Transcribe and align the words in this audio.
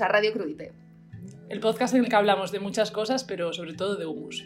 a 0.00 0.08
Radio 0.08 0.32
Crudite. 0.32 0.72
El 1.48 1.60
podcast 1.60 1.94
en 1.94 2.04
el 2.04 2.08
que 2.08 2.16
hablamos 2.16 2.52
de 2.52 2.60
muchas 2.60 2.90
cosas, 2.90 3.24
pero 3.24 3.52
sobre 3.52 3.74
todo 3.74 3.96
de 3.96 4.06
humus. 4.06 4.44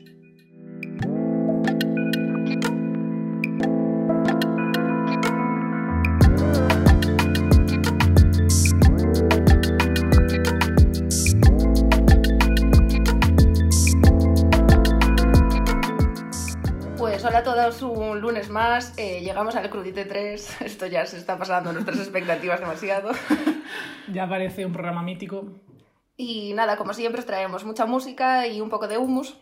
A 17.40 17.42
todos, 17.42 17.80
un 17.80 18.20
lunes 18.20 18.50
más. 18.50 18.92
eh, 18.98 19.22
llegamos 19.22 19.56
al 19.56 19.70
Crudite 19.70 20.04
3. 20.04 20.60
Esto 20.60 20.86
ya 20.86 21.06
se 21.06 21.16
está 21.16 21.38
pasando 21.38 21.72
nuestras 21.72 21.98
expectativas 22.04 22.60
demasiado. 22.60 23.10
Ya 24.12 24.28
parece 24.28 24.66
un 24.66 24.72
programa 24.72 25.02
mítico. 25.02 25.44
Y 26.16 26.52
nada, 26.54 26.76
como 26.76 26.92
siempre, 26.92 27.20
os 27.20 27.26
traemos 27.26 27.64
mucha 27.64 27.86
música 27.86 28.46
y 28.48 28.60
un 28.60 28.68
poco 28.68 28.88
de 28.88 28.98
humus. 28.98 29.38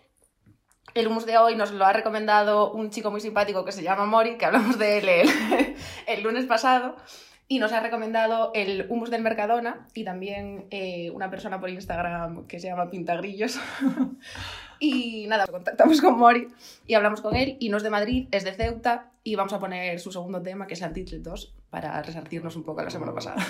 El 0.93 1.07
humus 1.07 1.25
de 1.25 1.39
hoy 1.39 1.57
nos 1.57 1.73
lo 1.73 1.87
ha 1.87 1.93
recomendado 1.95 2.71
un 2.73 2.91
chico 2.91 3.11
muy 3.11 3.23
simpático 3.23 3.65
que 3.65 3.73
se 3.73 3.83
llama 3.83 4.05
Mori, 4.05 4.37
que 4.37 4.45
hablamos 4.45 4.79
de 4.79 4.99
él 4.99 5.09
el, 5.09 5.77
el 6.07 6.23
lunes 6.23 6.45
pasado. 6.45 6.97
Y 7.51 7.61
nos 7.61 7.73
ha 7.73 7.81
recomendado 7.81 8.51
el 8.55 8.85
humus 8.91 9.11
del 9.11 9.23
Mercadona 9.23 9.87
y 9.95 10.05
también 10.05 10.67
eh, 10.71 11.11
una 11.13 11.31
persona 11.31 11.59
por 11.59 11.71
Instagram 11.71 12.47
que 12.47 12.61
se 12.61 12.69
llama 12.69 12.91
Pintagrillos. 12.91 13.59
y 14.79 15.27
nada, 15.29 15.47
contactamos 15.47 16.03
con 16.03 16.19
Mori 16.19 16.49
y 16.87 16.93
hablamos 16.93 17.23
con 17.23 17.35
él. 17.35 17.57
Y 17.59 17.71
no 17.71 17.79
es 17.79 17.83
de 17.83 17.91
Madrid, 17.91 18.29
es 18.33 18.45
de 18.45 18.53
Ceuta. 18.53 19.13
Y 19.25 19.35
vamos 19.35 19.55
a 19.55 19.59
poner 19.59 19.99
su 19.99 20.13
segundo 20.13 20.43
tema, 20.43 20.67
que 20.67 20.75
es 20.75 20.83
Antitlet 20.83 21.23
2, 21.23 21.55
para 21.71 22.03
resartirnos 22.03 22.55
un 22.55 22.65
poco 22.65 22.83
la 22.83 22.91
semana 22.91 23.15
pasada. 23.15 23.43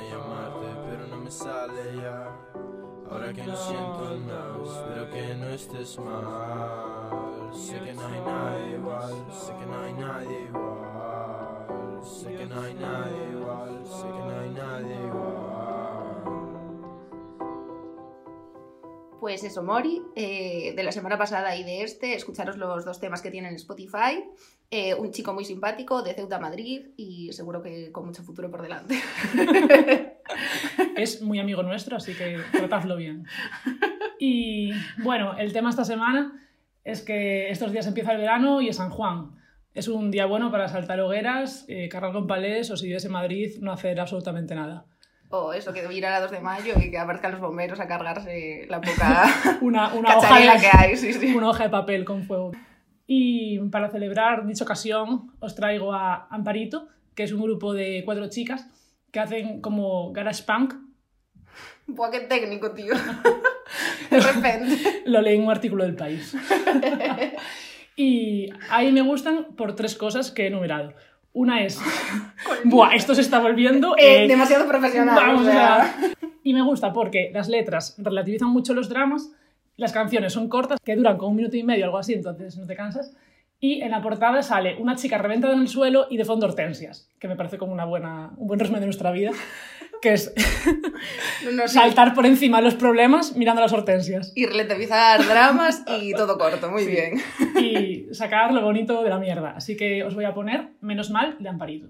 en 0.00 0.10
llamarte, 0.10 0.66
pero 0.88 1.06
no 1.06 1.18
me 1.18 1.30
sale 1.30 1.96
ya. 1.96 2.34
Ahora 3.10 3.32
que 3.32 3.42
no 3.42 3.56
siento 3.56 4.18
nada, 4.26 4.56
espero 4.64 5.10
que 5.10 5.34
no 5.34 5.48
estés 5.48 5.98
mal. 5.98 7.50
Sé 7.54 7.80
que 7.80 7.94
no 7.94 8.06
hay 8.06 8.20
nadie 8.20 8.76
igual, 8.76 9.14
sé 9.32 9.52
que 9.56 9.66
no 9.66 9.80
hay 9.80 9.92
nadie 9.94 10.40
igual. 10.42 12.02
Sé 12.02 12.34
que 12.34 12.46
no 12.46 12.60
hay 12.60 12.74
nadie 12.74 13.30
igual, 13.32 13.84
sé 13.84 14.06
que 14.06 14.18
no 14.18 14.40
hay 14.40 14.50
nadie 14.50 14.94
igual. 15.06 15.58
Pues 19.20 19.42
eso, 19.42 19.62
Mori, 19.62 20.02
eh, 20.14 20.74
de 20.76 20.82
la 20.82 20.92
semana 20.92 21.18
pasada 21.18 21.56
y 21.56 21.64
de 21.64 21.82
este, 21.82 22.14
escucharos 22.14 22.56
los 22.56 22.84
dos 22.84 23.00
temas 23.00 23.20
que 23.20 23.30
tienen 23.30 23.50
en 23.50 23.56
Spotify. 23.56 24.24
Eh, 24.70 24.94
un 24.94 25.12
chico 25.12 25.32
muy 25.32 25.46
simpático 25.46 26.02
de 26.02 26.12
Ceuta 26.12 26.38
Madrid 26.38 26.88
y 26.98 27.32
seguro 27.32 27.62
que 27.62 27.90
con 27.90 28.04
mucho 28.04 28.22
futuro 28.22 28.50
por 28.50 28.60
delante. 28.60 29.00
Es 30.96 31.22
muy 31.22 31.38
amigo 31.38 31.62
nuestro, 31.62 31.96
así 31.96 32.12
que 32.14 32.38
tratadlo 32.52 32.96
bien. 32.96 33.24
Y 34.18 34.72
bueno, 34.98 35.38
el 35.38 35.52
tema 35.52 35.70
esta 35.70 35.84
semana 35.84 36.44
es 36.84 37.02
que 37.02 37.50
estos 37.50 37.72
días 37.72 37.86
empieza 37.86 38.12
el 38.12 38.18
verano 38.18 38.60
y 38.60 38.68
es 38.68 38.76
San 38.76 38.90
Juan. 38.90 39.30
Es 39.74 39.88
un 39.88 40.10
día 40.10 40.26
bueno 40.26 40.50
para 40.50 40.68
saltar 40.68 41.00
hogueras, 41.00 41.64
eh, 41.68 41.88
cargar 41.88 42.12
con 42.12 42.26
palés 42.26 42.70
o 42.70 42.76
si 42.76 42.88
vives 42.88 43.04
en 43.04 43.12
Madrid 43.12 43.58
no 43.60 43.72
hacer 43.72 43.98
absolutamente 44.00 44.54
nada. 44.54 44.84
o 45.30 45.52
eso, 45.52 45.72
que 45.72 45.86
ir 45.92 46.04
a 46.04 46.10
la 46.10 46.20
2 46.20 46.30
de 46.30 46.40
mayo 46.40 46.74
y 46.78 46.90
que 46.90 46.98
aparezcan 46.98 47.32
los 47.32 47.40
bomberos 47.40 47.80
a 47.80 47.86
cargarse 47.86 48.66
la 48.68 48.80
poca 48.80 49.26
Una, 49.62 49.94
una, 49.94 50.16
hoja 50.16 50.28
cacharela 50.28 50.54
de, 50.54 50.60
que 50.60 50.70
hay. 50.76 50.96
Sí, 50.96 51.12
sí. 51.14 51.34
una 51.34 51.50
hoja 51.50 51.64
de 51.64 51.70
papel 51.70 52.04
con 52.04 52.24
fuego. 52.24 52.52
Y 53.10 53.58
para 53.70 53.88
celebrar 53.88 54.46
dicha 54.46 54.64
ocasión 54.64 55.32
os 55.40 55.54
traigo 55.54 55.94
a 55.94 56.28
Amparito, 56.30 56.88
que 57.14 57.22
es 57.22 57.32
un 57.32 57.40
grupo 57.40 57.72
de 57.72 58.02
cuatro 58.04 58.28
chicas 58.28 58.68
que 59.10 59.18
hacen 59.18 59.62
como 59.62 60.12
garage 60.12 60.42
punk. 60.44 60.74
Buah, 61.86 62.10
qué 62.10 62.20
técnico, 62.20 62.72
tío. 62.72 62.92
De 64.10 64.20
repente. 64.20 65.02
Lo 65.06 65.22
leí 65.22 65.36
en 65.36 65.44
un 65.44 65.50
artículo 65.50 65.84
del 65.84 65.96
país. 65.96 66.36
y 67.96 68.50
ahí 68.68 68.92
me 68.92 69.00
gustan 69.00 69.46
por 69.56 69.74
tres 69.74 69.96
cosas 69.96 70.30
que 70.30 70.42
he 70.42 70.46
enumerado. 70.48 70.92
Una 71.32 71.64
es, 71.64 71.80
buah, 72.64 72.94
esto 72.94 73.14
se 73.14 73.22
está 73.22 73.38
volviendo... 73.38 73.96
Eh, 73.96 74.24
eh, 74.24 74.28
demasiado 74.28 74.68
profesional. 74.68 75.14
vamos, 75.14 75.42
o 75.42 75.44
sea. 75.50 75.96
sea, 75.98 76.10
Y 76.42 76.52
me 76.52 76.60
gusta 76.60 76.92
porque 76.92 77.30
las 77.32 77.48
letras 77.48 77.96
relativizan 77.96 78.50
mucho 78.50 78.74
los 78.74 78.90
dramas, 78.90 79.32
las 79.78 79.92
canciones 79.92 80.34
son 80.34 80.48
cortas, 80.50 80.78
que 80.84 80.94
duran 80.96 81.16
como 81.16 81.30
un 81.30 81.36
minuto 81.36 81.56
y 81.56 81.62
medio, 81.62 81.86
algo 81.86 81.96
así, 81.98 82.12
entonces 82.12 82.58
no 82.58 82.66
te 82.66 82.76
cansas. 82.76 83.14
Y 83.60 83.80
en 83.80 83.90
la 83.90 84.02
portada 84.02 84.42
sale 84.42 84.76
una 84.78 84.94
chica 84.94 85.18
reventada 85.18 85.54
en 85.54 85.60
el 85.60 85.68
suelo 85.68 86.06
y 86.10 86.16
de 86.16 86.24
fondo 86.24 86.46
hortensias, 86.46 87.10
que 87.18 87.26
me 87.26 87.34
parece 87.34 87.58
como 87.58 87.72
una 87.72 87.86
buena, 87.86 88.30
un 88.36 88.46
buen 88.46 88.60
resumen 88.60 88.80
de 88.80 88.86
nuestra 88.86 89.10
vida, 89.10 89.32
que 90.00 90.12
es 90.12 90.32
No, 91.44 91.50
no, 91.52 91.66
sí. 91.66 91.74
saltar 91.74 92.14
por 92.14 92.24
encima 92.26 92.58
de 92.58 92.64
los 92.64 92.74
problemas 92.74 93.34
mirando 93.34 93.60
las 93.62 93.72
hortensias 93.72 94.32
Y 94.36 94.46
relativizar 94.46 95.24
dramas 95.26 95.82
y 96.00 96.12
todo 96.16 96.38
corto, 96.38 96.70
muy 96.70 96.86
bien. 96.86 97.14
y 97.60 98.12
sacar 98.14 98.52
lo 98.52 98.60
bonito 98.62 99.02
de 99.02 99.10
la 99.10 99.18
mierda. 99.18 99.54
Así 99.56 99.76
que 99.76 100.04
os 100.04 100.14
voy 100.14 100.24
a 100.24 100.34
poner 100.34 100.68
Menos 100.80 101.10
mal 101.10 101.36
de 101.40 101.48
Amparito. 101.48 101.88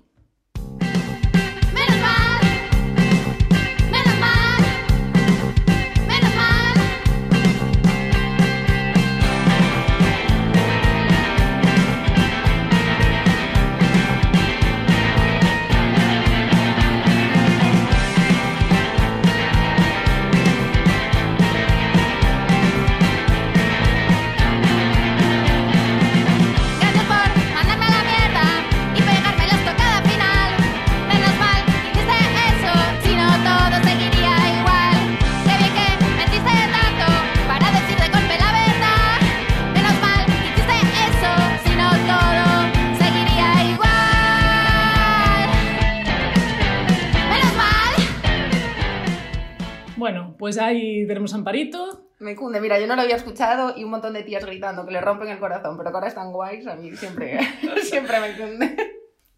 Pues 50.48 50.56
ahí 50.56 51.06
tenemos 51.06 51.34
a 51.34 51.36
Amparito. 51.36 52.06
Me 52.20 52.34
cunde, 52.34 52.58
mira, 52.58 52.80
yo 52.80 52.86
no 52.86 52.96
lo 52.96 53.02
había 53.02 53.16
escuchado 53.16 53.74
y 53.76 53.84
un 53.84 53.90
montón 53.90 54.14
de 54.14 54.22
tías 54.22 54.46
gritando 54.46 54.86
que 54.86 54.92
le 54.92 55.00
rompen 55.02 55.28
el 55.28 55.38
corazón, 55.38 55.76
pero 55.76 55.90
que 55.90 55.94
ahora 55.96 56.08
están 56.08 56.32
guays, 56.32 56.66
a 56.66 56.74
mí 56.74 56.96
siempre, 56.96 57.38
siempre 57.82 58.18
me 58.18 58.34
cunde. 58.34 58.76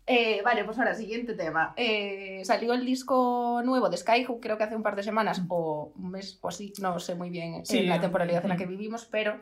Eh, 0.06 0.40
vale, 0.44 0.64
pues 0.64 0.78
ahora, 0.78 0.94
siguiente 0.94 1.34
tema. 1.34 1.74
Eh, 1.76 2.42
salió 2.44 2.72
el 2.74 2.86
disco 2.86 3.60
nuevo 3.64 3.88
de 3.88 3.96
Skyhook, 3.96 4.40
creo 4.40 4.56
que 4.56 4.62
hace 4.62 4.76
un 4.76 4.84
par 4.84 4.94
de 4.94 5.02
semanas 5.02 5.42
o 5.48 5.92
un 5.96 6.12
mes 6.12 6.38
o 6.42 6.46
así, 6.48 6.72
no 6.80 7.00
sé 7.00 7.16
muy 7.16 7.28
bien 7.30 7.66
Sí. 7.66 7.78
en 7.78 7.88
la 7.88 8.00
temporalidad 8.00 8.44
en 8.44 8.50
la 8.50 8.56
que 8.56 8.66
vivimos, 8.66 9.04
pero 9.06 9.40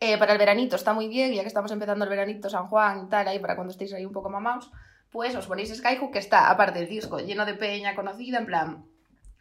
eh, 0.00 0.16
para 0.16 0.32
el 0.32 0.38
veranito 0.38 0.74
está 0.76 0.94
muy 0.94 1.06
bien, 1.08 1.34
ya 1.34 1.42
que 1.42 1.48
estamos 1.48 1.70
empezando 1.70 2.04
el 2.04 2.10
veranito 2.10 2.48
San 2.48 2.66
Juan 2.68 3.04
y 3.04 3.10
tal, 3.10 3.28
ahí 3.28 3.38
para 3.40 3.56
cuando 3.56 3.72
estéis 3.72 3.92
ahí 3.92 4.06
un 4.06 4.12
poco 4.14 4.30
mamados, 4.30 4.70
pues 5.10 5.36
os 5.36 5.46
ponéis 5.46 5.76
Skyhook, 5.76 6.12
que 6.12 6.18
está, 6.18 6.48
aparte 6.50 6.78
del 6.78 6.88
disco, 6.88 7.18
lleno 7.20 7.44
de 7.44 7.52
peña 7.54 7.94
conocida, 7.94 8.38
en 8.38 8.46
plan, 8.46 8.84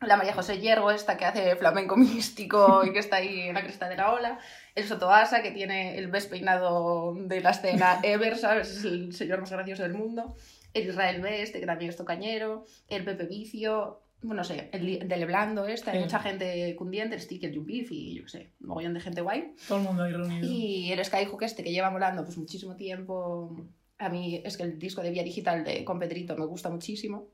la 0.02 0.18
María 0.18 0.34
José 0.34 0.60
Yergo, 0.60 0.92
esta 0.92 1.18
que 1.18 1.26
hace 1.26 1.56
flamenco 1.56 1.98
místico 1.98 2.84
y 2.86 2.94
que 2.94 3.00
está 3.00 3.18
ahí 3.18 3.42
en 3.42 3.56
la 3.56 3.64
cresta 3.64 3.90
de 3.90 3.98
la 3.98 4.12
ola, 4.14 4.40
el 4.76 4.86
Sotoasa, 4.86 5.42
que 5.42 5.52
tiene 5.52 5.98
el 5.98 6.08
best 6.08 6.30
peinado 6.30 7.16
de 7.16 7.42
la 7.42 7.52
escena 7.52 8.00
ever, 8.04 8.38
¿sabes? 8.38 8.70
Es 8.70 8.86
el 8.86 9.14
señor 9.14 9.42
más 9.42 9.52
gracioso 9.52 9.84
del 9.84 9.94
mundo, 9.94 10.36
el 10.74 10.88
Israel 10.88 11.22
B, 11.22 11.42
este 11.42 11.60
que 11.60 11.66
también 11.66 11.90
es 11.90 11.98
tocañero, 11.98 12.66
el 12.88 13.04
Pepe 13.04 13.26
Vicio, 13.26 14.02
bueno, 14.22 14.42
no 14.42 14.44
sé, 14.44 14.70
el 14.74 15.08
de 15.08 15.18
Leblando, 15.18 15.66
este, 15.66 15.92
hay 15.92 16.00
mucha 16.00 16.20
gente 16.20 16.76
cundiente, 16.76 17.16
el 17.16 17.22
Stick, 17.22 17.44
el 17.44 17.56
Jumpif 17.56 17.90
y 17.92 18.16
yo 18.16 18.24
qué 18.24 18.30
sé, 18.30 18.52
un 18.60 18.68
mogollón 18.68 18.94
de 18.94 19.00
gente 19.00 19.22
guay. 19.22 19.54
Todo 19.68 19.78
el 19.78 19.86
mundo 19.86 20.04
ahí 20.04 20.12
reunido. 20.12 20.46
Y 20.46 20.92
el 20.92 21.04
Skyhook 21.04 21.42
este 21.44 21.64
que 21.64 21.72
lleva 21.72 21.90
molando 21.90 22.26
pues 22.26 22.38
muchísimo 22.38 22.76
tiempo. 22.76 23.56
A 23.98 24.10
mí 24.10 24.42
es 24.44 24.58
que 24.58 24.64
el 24.64 24.78
disco 24.78 25.02
de 25.02 25.12
Vía 25.12 25.24
Digital 25.24 25.64
de 25.64 25.86
con 25.86 26.00
Pedrito 26.00 26.36
me 26.36 26.46
gusta 26.46 26.70
muchísimo. 26.70 27.28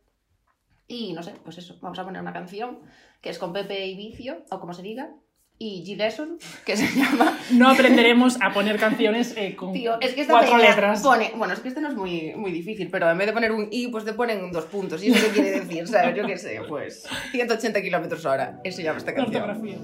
Y 0.88 1.14
no 1.14 1.24
sé, 1.24 1.34
pues 1.44 1.58
eso, 1.58 1.78
vamos 1.82 1.98
a 2.00 2.04
poner 2.04 2.22
una 2.22 2.34
canción 2.34 2.80
que 3.22 3.30
es 3.30 3.40
con 3.40 3.54
Pepe 3.54 3.88
y 3.88 3.96
Vicio, 3.96 4.44
o 4.52 4.60
como 4.60 4.74
se 4.74 4.84
diga, 4.84 5.10
y 5.58 5.84
G. 5.86 5.98
Lesson, 5.98 6.38
que 6.66 6.76
se 6.78 6.86
llama... 7.00 7.40
No 7.52 7.70
aprenderemos 7.70 8.38
a 8.42 8.54
poner 8.54 8.78
canciones 8.78 9.34
eh, 9.38 9.56
con 9.56 9.74
Tío, 9.74 10.00
es 10.02 10.14
que 10.14 10.22
esta 10.22 10.34
cuatro 10.34 10.58
letras. 10.58 11.02
pone... 11.02 11.32
Bueno, 11.36 11.54
es 11.54 11.60
que 11.62 11.70
este 11.70 11.82
no 11.82 11.88
es 11.88 11.96
muy, 11.96 12.34
muy 12.36 12.52
difícil, 12.52 12.90
pero 12.92 13.10
en 13.10 13.18
vez 13.18 13.28
de 13.28 13.34
poner 13.34 13.52
un 13.52 13.68
I, 13.72 13.88
pues 13.88 14.04
te 14.06 14.14
ponen 14.14 14.52
dos 14.52 14.66
puntos. 14.66 15.02
¿Y 15.04 15.12
eso 15.12 15.26
qué 15.28 15.32
quiere 15.32 15.60
decir? 15.62 15.88
¿Sabes? 15.88 16.16
Yo 16.16 16.28
qué 16.28 16.38
sé, 16.38 16.60
pues 16.68 17.08
180 17.32 17.82
kilómetros 17.82 18.26
hora. 18.26 18.60
Eso 18.64 18.82
llama 18.82 18.98
esta 18.98 19.14
canción. 19.14 19.44
Ortografía. 19.44 19.78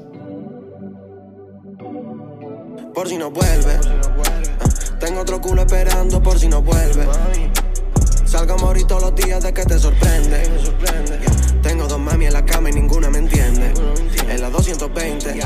por 2.94 3.08
si 3.08 3.18
no 3.18 3.32
vuelve. 3.32 3.80
Ah, 4.60 4.98
Tengo 5.00 5.22
otro 5.22 5.40
culo 5.40 5.62
esperando 5.62 6.22
por 6.22 6.38
si 6.38 6.48
no 6.50 6.62
vuelve. 6.62 7.06
Salgo 8.32 8.54
a 8.54 8.58
morir 8.60 8.88
todos 8.88 9.02
los 9.02 9.16
días 9.16 9.44
de 9.44 9.54
que 9.54 9.66
te 9.66 9.78
sorprende. 9.78 10.42
Yeah. 10.42 11.62
Tengo 11.62 11.86
dos 11.86 12.00
mami 12.00 12.28
en 12.28 12.32
la 12.32 12.46
cama 12.46 12.70
y 12.70 12.72
ninguna 12.72 13.10
me 13.10 13.18
entiende. 13.18 13.74
En 14.30 14.42
la 14.42 14.50
220. 14.50 15.38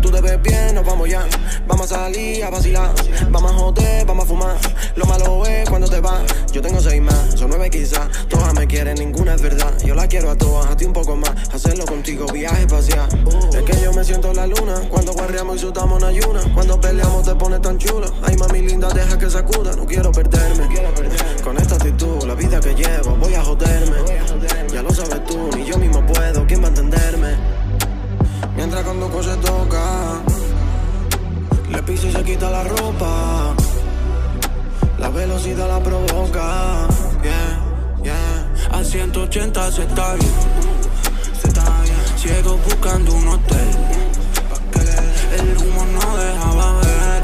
Tú 0.00 0.12
te 0.12 0.20
ves 0.20 0.40
bien, 0.40 0.76
nos 0.76 0.86
vamos 0.86 1.08
ya. 1.08 1.26
Vamos 1.66 1.90
a 1.90 1.96
salir 1.96 2.44
a 2.44 2.50
vacilar. 2.50 2.94
Vamos 3.30 3.50
a 3.50 3.54
joder, 3.56 4.06
vamos 4.06 4.26
a 4.26 4.28
fumar. 4.28 4.56
Lo 4.94 5.06
malo 5.06 5.44
es 5.44 5.68
cuando 5.68 5.88
te 5.88 5.98
vas. 5.98 6.22
Yo 6.52 6.62
tengo 6.62 6.78
seis 6.78 7.02
más, 7.02 7.13
son 7.44 7.50
nueve 7.50 7.68
quizás. 7.70 8.08
Todas 8.28 8.54
me 8.54 8.66
quieren, 8.66 8.94
ninguna 8.96 9.34
es 9.34 9.42
verdad. 9.42 9.72
Yo 9.84 9.94
la 9.94 10.06
quiero 10.06 10.30
a 10.30 10.36
todas, 10.36 10.70
a 10.70 10.76
ti 10.76 10.86
un 10.86 10.92
poco 10.92 11.14
más. 11.14 11.30
Hacerlo 11.52 11.84
contigo, 11.84 12.26
viaje 12.32 12.62
espacial. 12.62 13.06
Es 13.52 13.62
que 13.62 13.82
yo 13.82 13.92
me 13.92 14.02
siento 14.02 14.30
en 14.30 14.36
la 14.36 14.46
luna. 14.46 14.80
Cuando 14.88 15.12
guarreamos 15.12 15.56
y 15.56 15.58
sudamos 15.60 16.02
en 16.02 16.08
ayuna. 16.08 16.40
Cuando 16.54 16.80
peleamos 16.80 17.24
te 17.24 17.34
pones 17.34 17.60
tan 17.60 17.76
chulo. 17.78 18.06
Ay, 18.22 18.36
mami 18.36 18.62
linda, 18.62 18.88
deja 18.88 19.18
que 19.18 19.28
sacuda. 19.28 19.76
No 19.76 19.84
quiero 19.84 20.10
perderme. 20.10 20.68
Con 21.42 21.58
esta 21.58 21.74
actitud, 21.74 22.24
la 22.24 22.34
vida 22.34 22.60
que 22.60 22.74
llevo, 22.74 23.16
voy 23.16 23.34
a 23.34 23.44
joderme. 23.44 23.96
Ya 24.72 24.82
lo 24.82 24.90
sabes 24.90 25.24
tú, 25.26 25.50
ni 25.54 25.66
yo 25.66 25.76
mismo 25.76 26.04
puedo. 26.06 26.46
¿Quién 26.46 26.62
va 26.62 26.66
a 26.66 26.68
entenderme? 26.68 27.36
Mientras 28.56 28.82
cuando 28.84 29.22
se 29.22 29.36
toca, 29.36 30.22
le 31.70 31.82
piso 31.82 32.06
y 32.06 32.12
se 32.12 32.22
quita 32.22 32.50
la 32.50 32.64
ropa. 32.64 33.54
La 34.98 35.10
velocidad 35.10 35.68
la 35.68 35.80
provoca. 35.80 36.88
Yeah, 38.84 38.96
yeah. 38.96 39.04
A 39.04 39.12
180 39.12 39.72
se 39.72 39.82
está 39.82 40.14
bien. 40.14 40.30
Se 41.40 41.48
está 41.48 41.82
bien. 41.82 41.96
Ciego 42.16 42.56
buscando 42.58 43.14
un 43.14 43.28
hotel. 43.28 43.68
El 45.38 45.56
humo 45.58 45.84
no 45.86 46.16
dejaba 46.16 46.80
ver. 46.80 47.22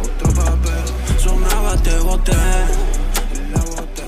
Otro 0.00 0.32
papel. 0.34 1.18
Sonaba, 1.18 1.76
te 1.82 1.98
boté. 1.98 2.32
La 3.52 3.60
boté. 3.60 4.02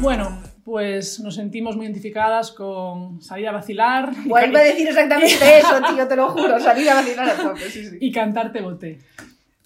Bueno, 0.00 0.42
pues 0.64 1.20
nos 1.20 1.34
sentimos 1.34 1.76
muy 1.76 1.86
identificadas 1.86 2.50
con 2.52 3.20
salir 3.22 3.48
a 3.48 3.52
vacilar 3.52 4.10
y, 4.24 4.28
Vuelve 4.28 4.60
a 4.60 4.64
decir 4.64 4.88
exactamente 4.88 5.58
eso, 5.58 5.80
tío, 5.94 6.08
te 6.08 6.16
lo 6.16 6.30
juro. 6.30 6.58
Salí 6.60 6.88
a 6.88 6.94
vacilar 6.94 7.28
a 7.28 7.36
tope, 7.36 7.70
sí, 7.70 7.88
sí. 7.88 7.96
y 8.00 8.12
cantarte 8.12 8.60
boté. 8.60 9.00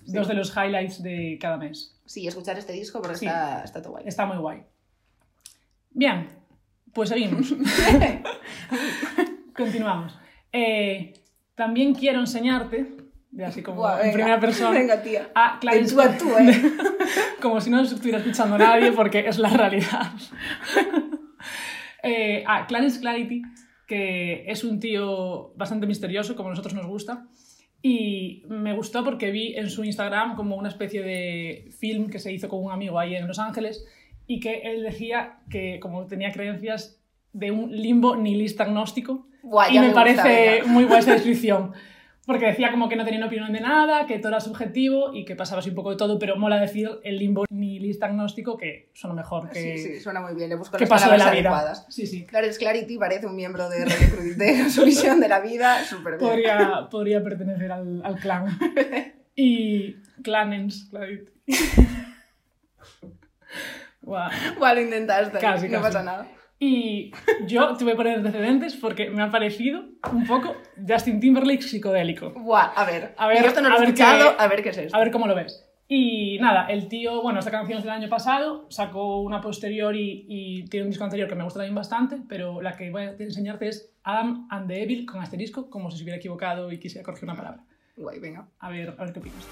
Dos 0.07 0.27
de 0.29 0.35
los 0.35 0.55
highlights 0.57 1.03
de 1.03 1.39
cada 1.41 1.57
mes. 1.59 1.95
Sí, 2.07 2.27
escuchar 2.27 2.59
este 2.59 2.73
disco 2.73 3.01
porque 3.03 3.19
Sí. 3.19 3.27
está, 3.27 3.63
está 3.65 3.83
todo 3.83 3.93
guay. 3.93 4.05
Está 4.07 4.25
muy 4.27 4.39
guay. 4.39 4.63
Bien, 5.99 6.29
pues 6.95 7.09
seguimos. 7.09 7.53
Continuamos. 9.57 10.17
Eh, 10.53 11.13
también 11.57 11.93
quiero 11.93 12.21
enseñarte, 12.21 12.93
de 13.33 13.45
así 13.45 13.65
como 13.65 13.79
Buah, 13.79 13.97
en 13.97 14.03
venga, 14.03 14.13
primera 14.13 14.39
persona, 14.39 14.79
venga, 14.79 15.03
tía. 15.03 15.33
a 15.35 15.59
Clarence 15.59 15.93
tú 15.97 16.01
a 16.01 16.17
tú, 16.17 16.39
¿eh? 16.39 16.63
como 17.43 17.61
si 17.61 17.71
no 17.71 17.79
nos 17.79 17.91
estuviera 17.91 18.19
escuchando 18.19 18.57
nadie 18.57 18.93
porque 18.93 19.27
es 19.27 19.39
la 19.39 19.51
realidad. 19.51 20.13
Eh, 22.05 22.45
a 22.47 22.65
Clarence 22.69 23.01
Clarity, 23.01 23.43
que 23.89 24.45
es 24.47 24.63
un 24.63 24.79
tío 24.79 25.53
bastante 25.57 25.85
misterioso, 25.85 26.37
como 26.37 26.49
a 26.49 26.53
nosotros 26.53 26.73
nos 26.75 26.87
gusta. 26.87 27.27
Y 27.83 28.45
me 28.49 28.73
gustó 28.73 29.03
porque 29.03 29.33
vi 29.33 29.57
en 29.57 29.69
su 29.69 29.83
Instagram 29.83 30.37
como 30.37 30.55
una 30.55 30.69
especie 30.69 31.03
de 31.03 31.69
film 31.77 32.09
que 32.09 32.21
se 32.21 32.33
hizo 32.33 32.49
con 32.49 32.63
un 32.63 32.71
amigo 32.71 33.01
ahí 33.01 33.17
en 33.17 33.27
Los 33.27 33.41
Ángeles 33.41 33.85
y 34.29 34.39
que 34.39 34.61
él 34.63 34.85
decía 34.85 35.41
que 35.51 35.81
como 35.81 36.07
tenía 36.07 36.31
creencias 36.31 37.01
de 37.33 37.51
un 37.51 37.73
limbo 37.75 38.15
nihilista 38.15 38.63
agnóstico 38.63 39.27
Guay, 39.43 39.77
y 39.77 39.81
me, 39.81 39.89
me 39.89 39.95
parece 39.95 40.63
muy 40.67 40.85
buena 40.85 41.01
esa 41.01 41.13
descripción. 41.15 41.73
Porque 42.27 42.45
decía 42.45 42.71
como 42.71 42.91
que 42.91 42.97
no 42.97 43.07
tenía 43.07 43.25
opinión 43.25 43.51
de 43.55 43.61
nada, 43.61 44.05
que 44.05 44.19
todo 44.19 44.29
era 44.29 44.41
subjetivo 44.41 45.15
y 45.15 45.25
que 45.25 45.35
pasaba 45.35 45.61
así 45.61 45.71
un 45.71 45.75
poco 45.77 45.93
de 45.93 45.97
todo, 45.97 46.19
pero 46.19 46.37
mola 46.37 46.61
decir 46.61 46.91
el 47.03 47.17
limbo 47.17 47.47
nihilista 47.49 48.05
agnóstico 48.05 48.59
que 48.59 48.91
suena 48.93 49.15
mejor 49.15 49.49
que, 49.49 49.79
Sí, 49.79 49.79
sí, 49.79 50.01
suena 50.01 50.21
muy 50.21 50.35
bien. 50.35 50.51
Le 50.51 50.57
busco 50.57 50.77
las 50.77 50.91
la 50.91 50.95
palabras 50.95 51.21
vida. 51.23 51.31
adecuadas. 51.31 51.87
Sí, 51.89 52.07
sí. 52.07 52.27
Clarence 52.27 52.59
Clarity 52.59 52.99
parece 52.99 53.27
un 53.27 53.35
miembro 53.35 53.71
de 53.71 53.83
Crudité. 54.15 54.69
Su 54.69 54.85
visión 54.85 55.21
de 55.21 55.29
la 55.29 55.41
vida, 55.41 55.83
súper 55.85 56.19
bien. 56.19 56.29
Podría, 56.29 56.89
podría 56.91 57.23
pertenecer 57.23 57.73
al, 57.73 58.03
al 58.05 58.17
clan. 58.17 58.47
Y 59.41 59.95
Clanens, 60.23 60.89
Clarity. 60.91 61.33
Guau. 64.09 64.31
Igual 64.57 64.77
lo 64.77 64.83
intentaste. 64.83 65.39
Casi, 65.39 65.69
no 65.69 65.81
casi. 65.81 65.83
pasa 65.85 66.03
nada. 66.03 66.27
Y 66.61 67.13
yo 67.47 67.77
te 67.77 67.85
voy 67.85 67.93
a 67.93 67.97
poner 67.97 68.17
antecedentes 68.17 68.75
porque 68.75 69.11
me 69.11 69.23
ha 69.23 69.31
parecido 69.31 69.85
un 70.13 70.27
poco 70.27 70.57
Justin 70.89 71.21
Timberlake 71.21 71.63
psicodélico. 71.63 72.31
Buah, 72.31 72.73
a 72.75 72.85
ver. 72.85 73.15
A 73.17 73.29
ver, 73.29 73.45
esto 73.45 73.61
no 73.61 73.69
lo 73.69 73.75
a 73.77 73.79
he 73.79 73.81
ver 73.87 73.95
qué- 73.95 74.03
a 74.03 74.49
ver 74.49 74.63
qué 74.63 74.71
es 74.71 74.79
esto. 74.79 74.97
A 74.97 75.01
ver 75.01 75.13
cómo 75.13 75.27
lo 75.29 75.37
ves. 75.37 75.65
Y 75.91 76.37
nada, 76.41 76.67
el 76.67 76.89
tío, 76.89 77.23
bueno, 77.23 77.39
esta 77.39 77.51
canción 77.51 77.79
es 77.79 77.85
del 77.85 77.93
año 77.93 78.09
pasado, 78.11 78.67
sacó 78.71 79.21
una 79.23 79.41
posterior 79.41 79.95
y, 79.97 80.27
y 80.29 80.65
tiene 80.67 80.85
un 80.85 80.91
disco 80.91 81.05
anterior 81.05 81.29
que 81.29 81.35
me 81.35 81.45
gusta 81.45 81.61
también 81.61 81.75
bastante, 81.77 82.19
pero 82.29 82.61
la 82.61 82.77
que 82.77 82.91
voy 82.91 83.03
a 83.05 83.11
enseñarte 83.19 83.69
es 83.69 83.91
Adam 84.03 84.49
and 84.51 84.69
the 84.69 84.83
Evil 84.83 85.07
con 85.07 85.21
asterisco, 85.23 85.71
como 85.71 85.91
si 85.91 85.97
se 85.99 86.03
hubiera 86.03 86.19
equivocado 86.19 86.71
y 86.73 86.79
quisiera 86.79 87.05
corregir 87.05 87.25
una 87.29 87.37
palabra. 87.39 87.63
Guay, 87.97 88.19
venga. 88.19 88.49
A 88.59 88.69
ver, 88.69 88.95
a 88.99 89.05
ver 89.05 89.13
qué 89.15 89.21
opinas. 89.21 89.47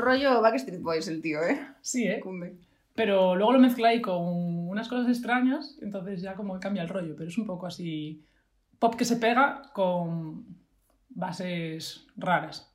Rollo 0.00 0.40
Backstreet 0.40 0.80
Boys 0.82 1.08
el 1.08 1.20
tío, 1.22 1.42
¿eh? 1.42 1.60
Sí, 1.80 2.06
¿eh? 2.06 2.20
Cunde. 2.20 2.56
Pero 2.94 3.34
luego 3.36 3.52
lo 3.52 3.58
mezcla 3.58 3.88
ahí 3.88 4.00
con 4.00 4.16
unas 4.68 4.88
cosas 4.88 5.08
extrañas, 5.08 5.78
entonces 5.80 6.20
ya 6.20 6.34
como 6.34 6.58
cambia 6.60 6.82
el 6.82 6.88
rollo, 6.88 7.14
pero 7.16 7.28
es 7.30 7.38
un 7.38 7.46
poco 7.46 7.66
así 7.66 8.22
pop 8.78 8.94
que 8.96 9.04
se 9.04 9.16
pega 9.16 9.62
con 9.72 10.44
bases 11.08 12.06
raras. 12.16 12.66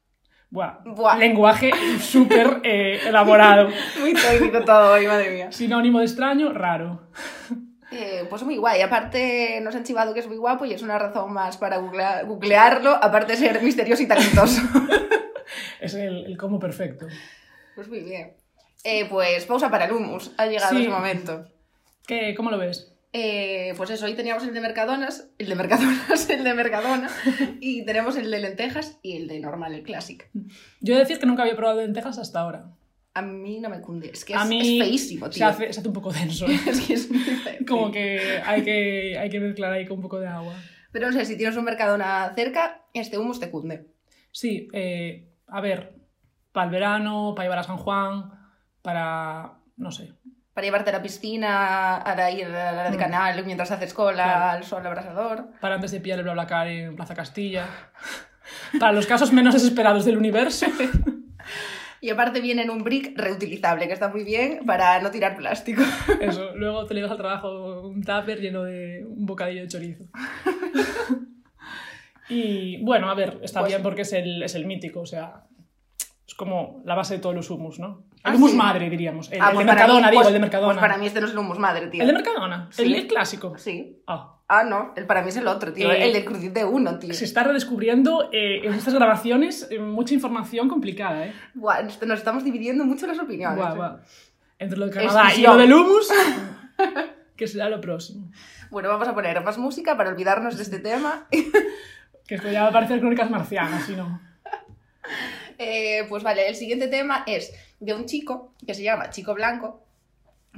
Buah, 0.49 0.79
Buah. 0.85 1.17
lenguaje 1.17 1.71
súper 1.99 2.61
eh, 2.63 2.99
elaborado. 3.07 3.69
Muy 3.99 4.13
técnico 4.13 4.63
todo 4.63 4.93
hoy, 4.93 5.05
madre 5.07 5.31
mía. 5.31 5.51
Sinónimo 5.51 5.99
de 5.99 6.05
extraño, 6.05 6.53
raro. 6.53 7.07
Eh, 7.91 8.25
pues 8.29 8.43
muy 8.43 8.57
guay. 8.57 8.81
Aparte, 8.81 9.59
nos 9.61 9.75
han 9.75 9.83
chivado 9.83 10.13
que 10.13 10.19
es 10.19 10.27
muy 10.27 10.37
guapo 10.37 10.65
y 10.65 10.73
es 10.73 10.81
una 10.81 10.97
razón 10.97 11.31
más 11.33 11.57
para 11.57 11.79
googlea- 11.79 12.25
googlearlo, 12.25 12.91
aparte 13.03 13.33
de 13.33 13.37
ser 13.37 13.61
misterioso 13.63 14.03
y 14.03 14.07
talentoso. 14.07 14.61
Es 15.81 15.93
el, 15.93 16.25
el 16.25 16.37
combo 16.37 16.59
perfecto. 16.59 17.07
pues 17.75 17.87
muy 17.87 18.01
bien. 18.01 18.33
Eh, 18.83 19.05
pues 19.09 19.45
pausa 19.45 19.69
para 19.71 19.85
el 19.85 19.91
humus. 19.93 20.31
Ha 20.37 20.45
llegado 20.45 20.75
Sí. 20.75 20.81
ese 20.81 20.89
momento. 20.89 21.47
¿Qué, 22.07 22.35
¿Cómo 22.35 22.51
lo 22.51 22.57
ves? 22.57 22.91
Eh, 23.13 23.73
pues 23.77 23.89
eso, 23.91 24.05
hoy 24.05 24.13
teníamos 24.13 24.43
el 24.43 24.53
de 24.53 24.59
Mercadonas, 24.59 25.29
el 25.39 25.47
de 25.47 25.55
Mercadonas, 25.55 26.29
el 26.29 26.43
de 26.43 26.53
Mercadona, 26.53 27.09
y 27.61 27.85
tenemos 27.85 28.17
el 28.17 28.29
de 28.29 28.39
lentejas 28.39 28.99
y 29.01 29.15
el 29.15 29.27
de 29.29 29.39
normal, 29.39 29.73
el 29.73 29.83
clásico. 29.83 30.25
Yo 30.81 30.93
he 30.93 30.97
de 30.97 31.03
decir 31.03 31.17
que 31.19 31.25
nunca 31.25 31.43
había 31.43 31.55
probado 31.55 31.81
lentejas 31.81 32.17
hasta 32.17 32.41
ahora. 32.41 32.65
A 33.13 33.21
mí 33.21 33.61
no 33.61 33.69
me 33.69 33.79
cunde, 33.79 34.09
es 34.11 34.25
que 34.25 34.33
es, 34.33 34.39
A 34.39 34.43
mí 34.43 34.79
es 34.79 34.85
feísimo, 34.85 35.27
Se 35.27 35.31
tío. 35.35 35.47
hace, 35.47 35.71
se 35.71 35.79
hace 35.79 35.87
un 35.87 35.93
poco 35.93 36.11
denso. 36.11 36.45
Es 36.67 36.81
que 36.81 36.93
es 36.93 37.09
muy 37.09 37.19
feo. 37.21 37.55
Como 37.65 37.89
que 37.89 38.41
hay, 38.45 38.61
que 38.63 39.17
hay 39.17 39.29
que 39.29 39.39
mezclar 39.39 39.71
ahí 39.71 39.85
con 39.87 39.95
un 39.97 40.01
poco 40.03 40.19
de 40.19 40.27
agua. 40.27 40.53
Pero 40.91 41.07
no 41.09 41.13
sé, 41.17 41.23
si 41.23 41.37
tienes 41.37 41.55
un 41.55 41.63
Mercadona 41.63 42.33
cerca, 42.35 42.83
este 42.93 43.17
humus 43.17 43.39
te 43.39 43.49
cunde. 43.49 43.85
Sí, 44.33 44.67
eh, 44.73 45.23
a 45.47 45.61
ver, 45.61 45.93
para 46.51 46.65
el 46.65 46.71
verano, 46.71 47.33
para 47.35 47.45
llevar 47.45 47.59
a 47.59 47.63
San 47.63 47.77
Juan, 47.77 48.31
para, 48.81 49.53
no 49.77 49.91
sé, 49.91 50.13
Para 50.53 50.65
llevarte 50.65 50.89
a 50.89 50.93
la 50.93 51.01
piscina, 51.01 51.97
a 52.01 52.31
ir 52.31 52.45
a 52.47 52.71
la 52.71 52.83
de 52.89 52.95
Mm. 52.95 52.99
canal 52.99 53.45
mientras 53.45 53.71
haces 53.71 53.93
cola 53.93 54.23
Claro. 54.23 54.45
al 54.51 54.63
sol 54.63 54.85
abrasador. 54.87 55.49
para 55.59 55.75
antes 55.75 55.91
de 55.91 55.99
pillar 55.99 56.19
el 56.19 56.23
BlaBlaCar 56.23 56.67
en 56.69 56.95
Plaza 56.95 57.13
Castilla, 57.13 57.65
para 58.79 58.93
los 58.93 59.05
casos 59.05 59.33
menos 59.33 59.53
desesperados 59.53 60.05
del 60.05 60.17
universo. 60.17 60.65
Y 62.01 62.09
aparte 62.11 62.39
viene 62.39 62.61
en 62.61 62.69
un 62.69 62.83
brick 62.83 63.17
reutilizable, 63.17 63.87
que 63.87 63.93
está 63.93 64.09
muy 64.09 64.23
bien 64.23 64.59
para 64.67 65.01
no 65.01 65.09
tirar 65.09 65.35
plástico. 65.35 65.81
Eso, 66.21 66.55
luego 66.55 66.85
te 66.85 66.93
llevas 66.93 67.09
al 67.09 67.17
trabajo 67.17 67.87
un 67.87 68.03
tupper 68.03 68.39
lleno 68.41 68.61
de 68.63 69.03
un 69.07 69.25
bocadillo 69.25 69.61
de 69.61 69.67
chorizo. 69.67 70.03
Y 72.29 72.83
bueno, 72.83 73.09
a 73.09 73.13
ver, 73.15 73.39
está 73.43 73.59
Pues- 73.61 73.71
bien 73.71 73.83
porque 73.83 74.01
es 74.01 74.13
el, 74.13 74.43
es 74.43 74.55
el 74.55 74.65
mítico, 74.65 75.01
o 75.01 75.05
sea, 75.05 75.43
es 76.27 76.33
como 76.35 76.81
la 76.85 76.95
base 76.95 77.15
de 77.15 77.19
todos 77.21 77.35
los 77.35 77.49
humus, 77.49 77.79
¿no? 77.79 78.03
Ah, 78.23 78.29
El 78.31 78.35
humus 78.37 78.51
sí. 78.51 78.57
madre, 78.57 78.89
diríamos. 78.89 79.31
El, 79.31 79.41
Ah, 79.41 79.49
el 79.49 79.53
pues 79.55 79.65
de 79.65 79.71
para 79.71 79.81
Mercadona, 79.81 80.07
mí- 80.07 80.11
digo, 80.11 80.21
pues- 80.21 80.27
el 80.27 80.33
de 80.33 80.39
Mercadona. 80.39 80.73
Pues 80.73 80.81
para 80.81 80.97
mí 80.97 81.05
este 81.07 81.19
no 81.21 81.27
es 81.27 81.31
el 81.33 81.37
humus 81.39 81.59
madre, 81.59 81.87
tío. 81.87 82.01
¿El 82.01 82.07
de 82.07 82.13
Mercadona? 82.13 82.67
Sí. 82.71 82.83
¿El, 82.83 82.95
el 82.95 83.07
clásico? 83.07 83.57
Sí. 83.57 84.01
Ah. 84.07 84.31
Ah, 84.47 84.63
no, 84.63 84.93
el 84.95 85.07
para 85.07 85.23
mí 85.23 85.29
es 85.29 85.37
el 85.37 85.47
otro, 85.47 85.73
tío. 85.73 85.91
Eh, 85.91 86.05
el 86.05 86.13
del 86.13 86.23
crudit 86.23 86.53
de 86.53 86.65
uno, 86.65 86.99
tío. 86.99 87.13
Se 87.15 87.25
está 87.25 87.43
redescubriendo 87.43 88.29
eh, 88.31 88.61
en 88.63 88.73
estas 88.75 88.93
grabaciones 88.93 89.67
eh, 89.71 89.79
mucha 89.79 90.13
información 90.13 90.67
complicada, 90.69 91.25
¿eh? 91.27 91.33
Buah, 91.55 91.81
nos 91.81 92.19
estamos 92.19 92.43
dividiendo 92.43 92.85
mucho 92.85 93.07
las 93.07 93.17
opiniones. 93.19 93.57
Guau, 93.57 93.73
eh. 93.73 93.75
guau. 93.77 93.97
Entre 94.59 94.77
lo 94.77 94.85
de 94.85 94.91
Canadá 94.91 95.33
y 95.35 95.41
lo 95.41 95.57
del 95.57 95.73
humus, 95.73 96.09
que 97.35 97.47
será 97.47 97.69
lo 97.69 97.81
próximo. 97.81 98.29
Bueno, 98.69 98.89
vamos 98.89 99.07
a 99.07 99.15
poner 99.15 99.43
más 99.43 99.57
música 99.57 99.97
para 99.97 100.09
olvidarnos 100.11 100.57
de 100.57 100.63
este 100.63 100.79
tema. 100.79 101.27
Que 102.27 102.35
esto 102.35 102.51
ya 102.51 102.63
va 102.63 102.69
a 102.69 102.73
parecer 102.73 102.99
crónicas 102.99 103.29
marcianas, 103.29 103.85
si 103.85 103.95
no. 103.95 104.21
Eh, 105.57 106.05
pues 106.09 106.21
vale, 106.21 106.49
el 106.49 106.55
siguiente 106.55 106.89
tema 106.89 107.23
es 107.25 107.53
de 107.79 107.93
un 107.93 108.05
chico 108.07 108.53
que 108.67 108.73
se 108.73 108.83
llama 108.83 109.09
Chico 109.09 109.33
Blanco, 109.33 109.84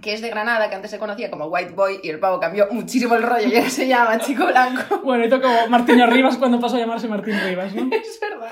que 0.01 0.13
es 0.13 0.21
de 0.21 0.29
Granada, 0.29 0.69
que 0.69 0.75
antes 0.75 0.91
se 0.91 0.99
conocía 0.99 1.29
como 1.31 1.45
White 1.45 1.71
Boy 1.73 1.99
y 2.03 2.09
el 2.09 2.19
pavo 2.19 2.39
cambió 2.39 2.67
muchísimo 2.71 3.15
el 3.15 3.23
rollo 3.23 3.47
y 3.47 3.55
ahora 3.55 3.69
se 3.69 3.87
llama 3.87 4.19
Chico 4.19 4.45
Blanco. 4.45 5.01
Bueno, 5.03 5.23
esto 5.23 5.41
como 5.41 5.67
Martín 5.67 6.05
Rivas 6.09 6.37
cuando 6.37 6.59
pasó 6.59 6.75
a 6.75 6.79
llamarse 6.79 7.07
Martín 7.07 7.39
Rivas, 7.43 7.73
¿no? 7.73 7.89
Es 7.95 8.19
verdad, 8.19 8.51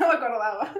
no 0.00 0.08
me 0.08 0.14
acordaba. 0.14 0.72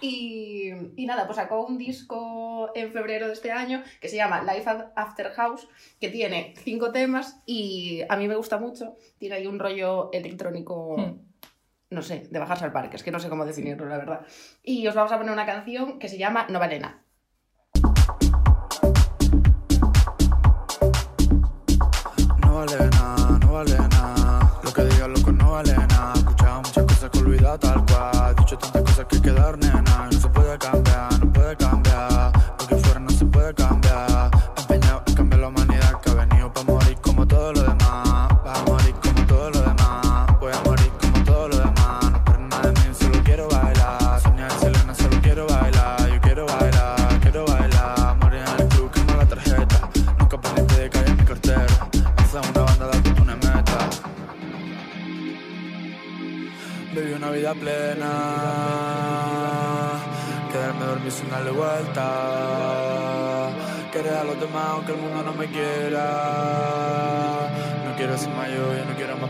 Y, 0.00 0.70
y 0.96 1.06
nada, 1.06 1.26
pues 1.26 1.36
sacó 1.36 1.64
un 1.66 1.78
disco 1.78 2.70
en 2.74 2.92
febrero 2.92 3.26
de 3.28 3.32
este 3.32 3.50
año 3.52 3.82
que 4.00 4.08
se 4.08 4.16
llama 4.16 4.42
Life 4.42 4.68
After 4.96 5.30
House, 5.32 5.68
que 6.00 6.08
tiene 6.08 6.54
cinco 6.62 6.92
temas 6.92 7.40
y 7.46 8.02
a 8.08 8.16
mí 8.16 8.28
me 8.28 8.36
gusta 8.36 8.58
mucho. 8.58 8.96
Tiene 9.18 9.36
ahí 9.36 9.46
un 9.46 9.58
rollo 9.58 10.10
electrónico, 10.12 10.96
Hmm. 10.98 11.18
no 11.90 12.02
sé, 12.02 12.26
de 12.30 12.38
bajarse 12.38 12.64
al 12.64 12.72
parque, 12.72 12.96
es 12.96 13.02
que 13.02 13.10
no 13.10 13.18
sé 13.20 13.28
cómo 13.28 13.44
definirlo, 13.44 13.86
la 13.86 13.96
verdad. 13.98 14.20
Y 14.62 14.86
os 14.86 14.94
vamos 14.94 15.12
a 15.12 15.18
poner 15.18 15.32
una 15.32 15.46
canción 15.46 15.98
que 15.98 16.08
se 16.08 16.18
llama 16.18 16.46
No 16.50 16.58
vale 16.58 16.80
vale 22.58 22.90
nada, 22.90 23.38
no 23.38 23.52
vale 23.52 23.78
nada. 23.78 24.52
Lo 24.64 24.72
que 24.72 24.82
diga 24.84 25.06
loco 25.06 25.30
no 25.30 25.52
vale 25.52 25.74
nada. 25.74 26.14
Escuchado 26.16 26.62
muchas 26.62 26.84
cosas 26.84 27.10
que 27.10 27.18
olvidado 27.18 27.58
tal 27.58 27.86
cual. 27.86 28.34
Dicho 28.36 28.58
tantas 28.58 28.82
cosas 28.82 29.06
que 29.06 29.22
quedar 29.22 29.56
nena. 29.58 30.07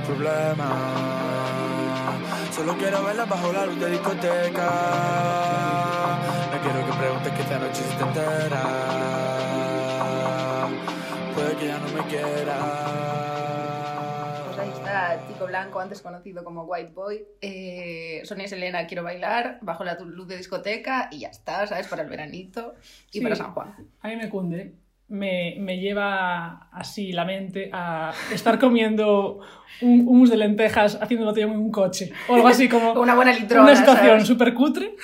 Problemas. 0.08 0.72
Solo 2.54 2.74
quiero 2.78 3.04
verla 3.04 3.24
bajo 3.26 3.52
la 3.52 3.66
luz 3.66 3.78
de 3.78 3.90
discoteca. 3.90 4.70
No 6.52 6.58
quiero 6.62 6.86
que 6.86 6.92
preguntes 6.98 7.32
que 7.32 7.42
esta 7.42 7.58
noche 7.58 7.82
si 7.82 7.96
te 7.96 8.02
entera. 8.04 8.62
Puede 11.34 11.56
que 11.56 11.66
ya 11.66 11.78
no 11.78 11.88
me 11.88 12.00
quiera. 12.08 12.56
Pues 14.46 14.58
ahí 14.58 14.70
está 14.70 15.20
Chico 15.28 15.46
Blanco, 15.46 15.78
antes 15.80 16.00
conocido 16.02 16.42
como 16.42 16.64
White 16.64 16.92
Boy. 16.92 17.24
Eh, 17.40 18.22
Sonia 18.24 18.46
y 18.46 18.48
Selena, 18.48 18.86
quiero 18.86 19.02
bailar, 19.04 19.58
bajo 19.60 19.84
la 19.84 19.94
luz 20.00 20.26
de 20.26 20.36
discoteca 20.38 21.08
y 21.12 21.20
ya 21.20 21.28
está, 21.28 21.66
¿sabes? 21.66 21.86
Para 21.86 22.02
el 22.02 22.08
veranito 22.08 22.74
y 23.12 23.18
Sí. 23.18 23.20
para 23.20 23.36
San 23.36 23.52
Juan. 23.52 23.74
A 24.00 24.08
mí 24.08 24.16
me 24.16 24.28
cunde. 24.30 24.74
Me, 25.08 25.56
me 25.58 25.78
lleva 25.78 26.68
así 26.70 27.12
la 27.12 27.24
mente 27.24 27.70
a 27.72 28.12
estar 28.32 28.58
comiendo 28.58 29.40
un 29.80 30.06
humus 30.06 30.28
de 30.30 30.36
lentejas 30.36 30.98
haciendo 31.00 31.24
botellón 31.26 31.52
en 31.52 31.58
un 31.58 31.70
coche. 31.70 32.12
O 32.28 32.34
algo 32.34 32.48
así 32.48 32.68
como 32.68 32.92
Una 33.00 33.14
buena 33.14 33.32
litrona, 33.32 33.62
una 33.64 33.76
situación 33.76 34.24
súper 34.26 34.52
cutre. 34.54 34.94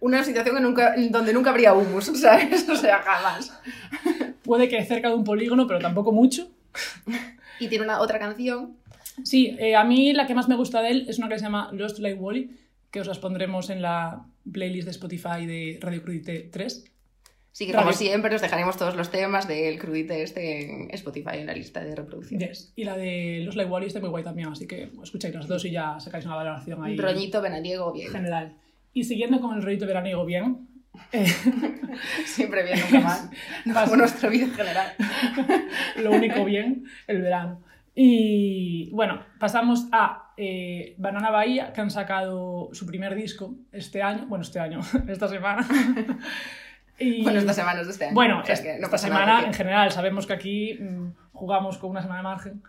Una 0.00 0.24
situación 0.24 0.56
en 0.56 0.62
nunca- 0.64 0.94
donde 1.10 1.32
nunca 1.32 1.50
habría 1.50 1.72
humus, 1.72 2.06
¿sabes? 2.20 2.68
O 2.68 2.74
sea, 2.76 2.98
jamás. 2.98 3.56
Puede 4.42 4.68
que 4.68 4.84
cerca 4.84 5.08
de 5.08 5.14
un 5.14 5.24
polígono, 5.24 5.66
pero 5.66 5.78
tampoco 5.78 6.10
mucho. 6.12 6.48
Y 7.60 7.68
tiene 7.68 7.84
una 7.84 8.00
otra 8.00 8.18
canción. 8.18 8.76
Sí, 9.22 9.56
eh, 9.60 9.76
a 9.76 9.84
mí 9.84 10.12
la 10.12 10.26
que 10.26 10.34
más 10.34 10.48
me 10.48 10.56
gusta 10.56 10.82
de 10.82 10.90
él 10.90 11.06
es 11.08 11.18
una 11.18 11.28
que 11.28 11.38
se 11.38 11.44
llama 11.44 11.70
Lost 11.72 12.00
Like 12.00 12.18
Wally, 12.18 12.50
que 12.90 13.00
os 13.00 13.06
las 13.06 13.18
pondremos 13.20 13.70
en 13.70 13.80
la 13.80 14.24
playlist 14.50 14.86
de 14.86 14.90
Spotify 14.90 15.46
de 15.46 15.78
Radio 15.80 16.02
Crudite 16.02 16.48
3. 16.52 16.90
Sí, 17.54 17.68
que 17.68 17.72
como 17.72 17.92
siempre 17.92 18.34
os 18.34 18.42
dejaremos 18.42 18.76
todos 18.76 18.96
los 18.96 19.12
temas 19.12 19.46
del 19.46 19.78
crudite 19.78 20.24
este 20.24 20.64
en 20.64 20.90
Spotify 20.90 21.36
en 21.38 21.46
la 21.46 21.54
lista 21.54 21.84
de 21.84 21.94
reproducción. 21.94 22.40
Yes. 22.40 22.72
Y 22.74 22.82
la 22.82 22.96
de 22.96 23.48
Like 23.54 23.70
Wally 23.70 23.86
está 23.86 24.00
muy 24.00 24.08
guay 24.08 24.24
también, 24.24 24.48
así 24.48 24.66
que 24.66 24.90
escucháis 25.00 25.32
las 25.32 25.46
dos 25.46 25.64
y 25.64 25.70
ya 25.70 26.00
sacáis 26.00 26.26
una 26.26 26.34
valoración 26.34 26.82
ahí 26.82 26.94
Un 26.94 26.98
roñito 26.98 27.40
venaniego 27.40 27.92
bien. 27.92 28.10
general. 28.10 28.56
Y 28.92 29.04
siguiendo 29.04 29.40
con 29.40 29.56
el 29.56 29.62
rollito 29.62 29.86
veraniego 29.86 30.24
bien, 30.24 30.66
eh, 31.12 31.26
Siempre 32.26 32.64
bien, 32.64 32.80
nunca 32.80 33.00
mal. 33.00 33.30
No 33.66 33.74
como 33.84 33.96
nuestra 33.98 34.28
vida 34.28 34.46
en 34.46 34.54
general. 34.54 34.92
lo 36.02 36.10
único 36.10 36.44
bien, 36.44 36.86
el 37.06 37.22
verano. 37.22 37.62
Y 37.94 38.90
bueno, 38.90 39.24
pasamos 39.38 39.86
a 39.92 40.32
eh, 40.36 40.96
Banana 40.98 41.30
Bahía, 41.30 41.72
que 41.72 41.80
han 41.82 41.92
sacado 41.92 42.70
su 42.72 42.84
primer 42.84 43.14
disco 43.14 43.54
este 43.70 44.02
año, 44.02 44.26
bueno, 44.26 44.42
este 44.42 44.58
año, 44.58 44.80
esta 45.06 45.28
semana. 45.28 45.64
Y- 46.98 47.22
Bueno, 47.22 47.38
estas 47.40 47.56
semanas 47.56 47.86
de 47.86 47.92
este 47.92 48.04
año. 48.06 48.14
Bueno, 48.14 48.40
O 48.40 48.44
sea 48.44 48.54
es- 48.54 48.60
que 48.60 48.78
no 48.78 48.86
esta 48.86 48.88
nada, 48.88 48.98
semana 48.98 49.46
en 49.46 49.52
general 49.54 49.90
sabemos 49.90 50.26
que 50.26 50.32
aquí 50.32 50.74
mm, 50.80 51.12
jugamos 51.32 51.78
con 51.78 51.90
una 51.90 52.02
semana 52.02 52.20
de 52.20 52.24
margen. 52.24 52.62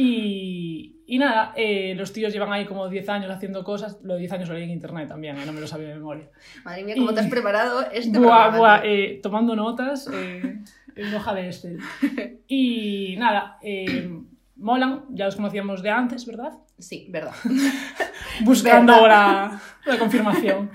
Y, 0.00 0.94
y 1.06 1.18
nada, 1.18 1.52
eh, 1.56 1.94
los 1.96 2.12
tíos 2.12 2.32
llevan 2.32 2.52
ahí 2.52 2.64
como 2.66 2.88
10 2.88 3.08
años 3.08 3.30
haciendo 3.32 3.64
cosas. 3.64 3.98
Lo 4.02 4.14
de 4.14 4.20
10 4.20 4.32
años 4.32 4.48
lo 4.48 4.54
leí 4.54 4.62
en 4.64 4.70
internet 4.70 5.08
también, 5.08 5.36
eh, 5.36 5.44
no 5.44 5.52
me 5.52 5.60
lo 5.60 5.66
sabía 5.66 5.88
de 5.88 5.94
memoria. 5.94 6.26
Madre 6.64 6.84
mía, 6.84 6.94
¿cómo 6.96 7.10
Y- 7.10 7.14
te 7.14 7.20
has 7.20 7.26
preparado 7.26 7.84
este 7.90 8.16
Buah, 8.18 8.56
buah, 8.56 8.80
eh, 8.84 9.18
tomando 9.22 9.56
notas 9.56 10.08
eh, 10.12 10.58
en 10.94 11.14
hoja 11.14 11.34
de 11.34 11.48
este. 11.48 11.76
Y 12.46 13.16
nada, 13.18 13.58
eh, 13.60 14.08
molan, 14.56 15.02
ya 15.10 15.26
los 15.26 15.36
conocíamos 15.36 15.82
de 15.82 15.90
antes, 15.90 16.24
¿verdad? 16.26 16.52
Sí, 16.78 17.06
verdad. 17.10 17.34
Buscando 18.42 18.92
Verdad. 19.02 19.52
la, 19.84 19.92
la 19.92 19.98
confirmación. 19.98 20.70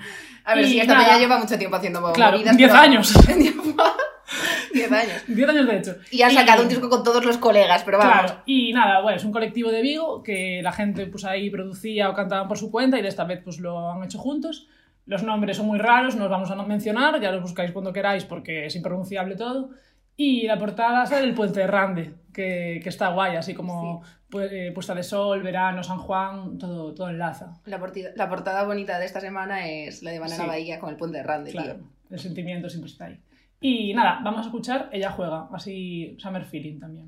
A 0.46 0.56
ver, 0.56 0.66
Y 0.66 0.70
si 0.70 0.80
esta 0.80 0.94
nada. 0.94 1.06
peña 1.06 1.20
lleva 1.20 1.40
mucho 1.40 1.58
tiempo 1.58 1.76
haciendo 1.78 2.12
Claro, 2.14 2.38
movidas, 2.38 2.58
10 2.58 2.70
pero- 2.72 2.82
años. 2.82 3.14
10 4.74 4.92
años. 4.92 5.24
10 5.28 5.50
años 5.50 5.68
de 5.68 5.78
hecho. 5.78 5.96
Y 6.12 6.22
han 6.22 6.32
sacado 6.32 6.64
un 6.64 6.70
disco 6.70 6.90
con 6.90 7.04
todos 7.04 7.24
los 7.26 7.38
colegas, 7.38 7.84
pero 7.84 7.98
vamos. 8.00 8.14
Claro, 8.32 8.42
y 8.46 8.74
nada, 8.74 9.02
bueno, 9.02 9.18
es 9.18 9.24
un 9.24 9.32
colectivo 9.32 9.70
de 9.72 9.82
Vigo 9.82 10.24
que 10.24 10.62
la 10.64 10.72
gente 10.72 11.06
pues 11.08 11.24
ahí 11.26 11.50
producía 11.50 12.10
o 12.10 12.14
cantaban 12.14 12.48
por 12.48 12.58
su 12.58 12.72
cuenta 12.72 12.98
y 12.98 13.02
de 13.02 13.08
esta 13.10 13.24
vez 13.26 13.42
pues 13.44 13.60
lo 13.60 13.92
han 13.92 14.04
hecho 14.04 14.18
juntos. 14.18 14.68
Los 15.06 15.22
nombres 15.24 15.58
son 15.58 15.68
muy 15.68 15.78
raros, 15.80 16.16
no 16.16 16.24
os 16.26 16.30
vamos 16.30 16.50
a 16.50 16.56
mencionar, 16.56 17.20
ya 17.20 17.32
los 17.32 17.42
buscáis 17.42 17.72
cuando 17.72 17.92
queráis 17.94 18.24
porque 18.24 18.66
es 18.66 18.76
impronunciable 18.76 19.36
todo. 19.36 19.70
Y 20.16 20.48
la 20.48 20.58
portada 20.58 21.06
sale 21.06 21.26
el 21.26 21.34
Puente 21.34 21.60
de 21.60 21.68
Rande, 21.68 22.14
que, 22.34 22.80
que 22.82 22.90
está 22.90 23.10
guay, 23.10 23.36
así 23.36 23.54
como 23.54 24.02
pu- 24.02 24.06
eh, 24.40 24.72
puesta 24.74 24.94
de 24.96 25.04
sol, 25.04 25.42
verano, 25.44 25.84
San 25.84 25.98
Juan, 26.00 26.58
todo, 26.58 26.94
todo 26.94 27.10
enlaza. 27.10 27.60
La, 27.66 27.80
portida- 27.80 28.12
la 28.16 28.30
portada 28.30 28.64
bonita 28.64 29.00
de 29.00 29.06
esta 29.06 29.20
semana 29.20 29.68
es 29.68 30.04
la 30.04 30.12
de 30.12 30.20
Banana 30.20 30.44
Sí. 30.44 30.48
Bahía 30.48 30.80
con 30.80 30.90
el 30.90 30.96
puente 30.98 31.18
de 31.18 31.24
Rande, 31.24 31.52
Claro, 31.52 31.76
tío. 31.76 31.84
el 32.12 32.20
sentimiento 32.20 32.70
siempre 32.70 32.92
está 32.92 33.06
ahí. 33.06 33.20
Y 33.62 33.94
nada, 33.94 34.20
vamos 34.24 34.42
a 34.42 34.46
escuchar 34.46 34.90
Ella 34.92 35.10
juega, 35.12 35.48
así 35.54 36.18
Summer 36.20 36.44
Feeling 36.46 36.80
también. 36.80 37.08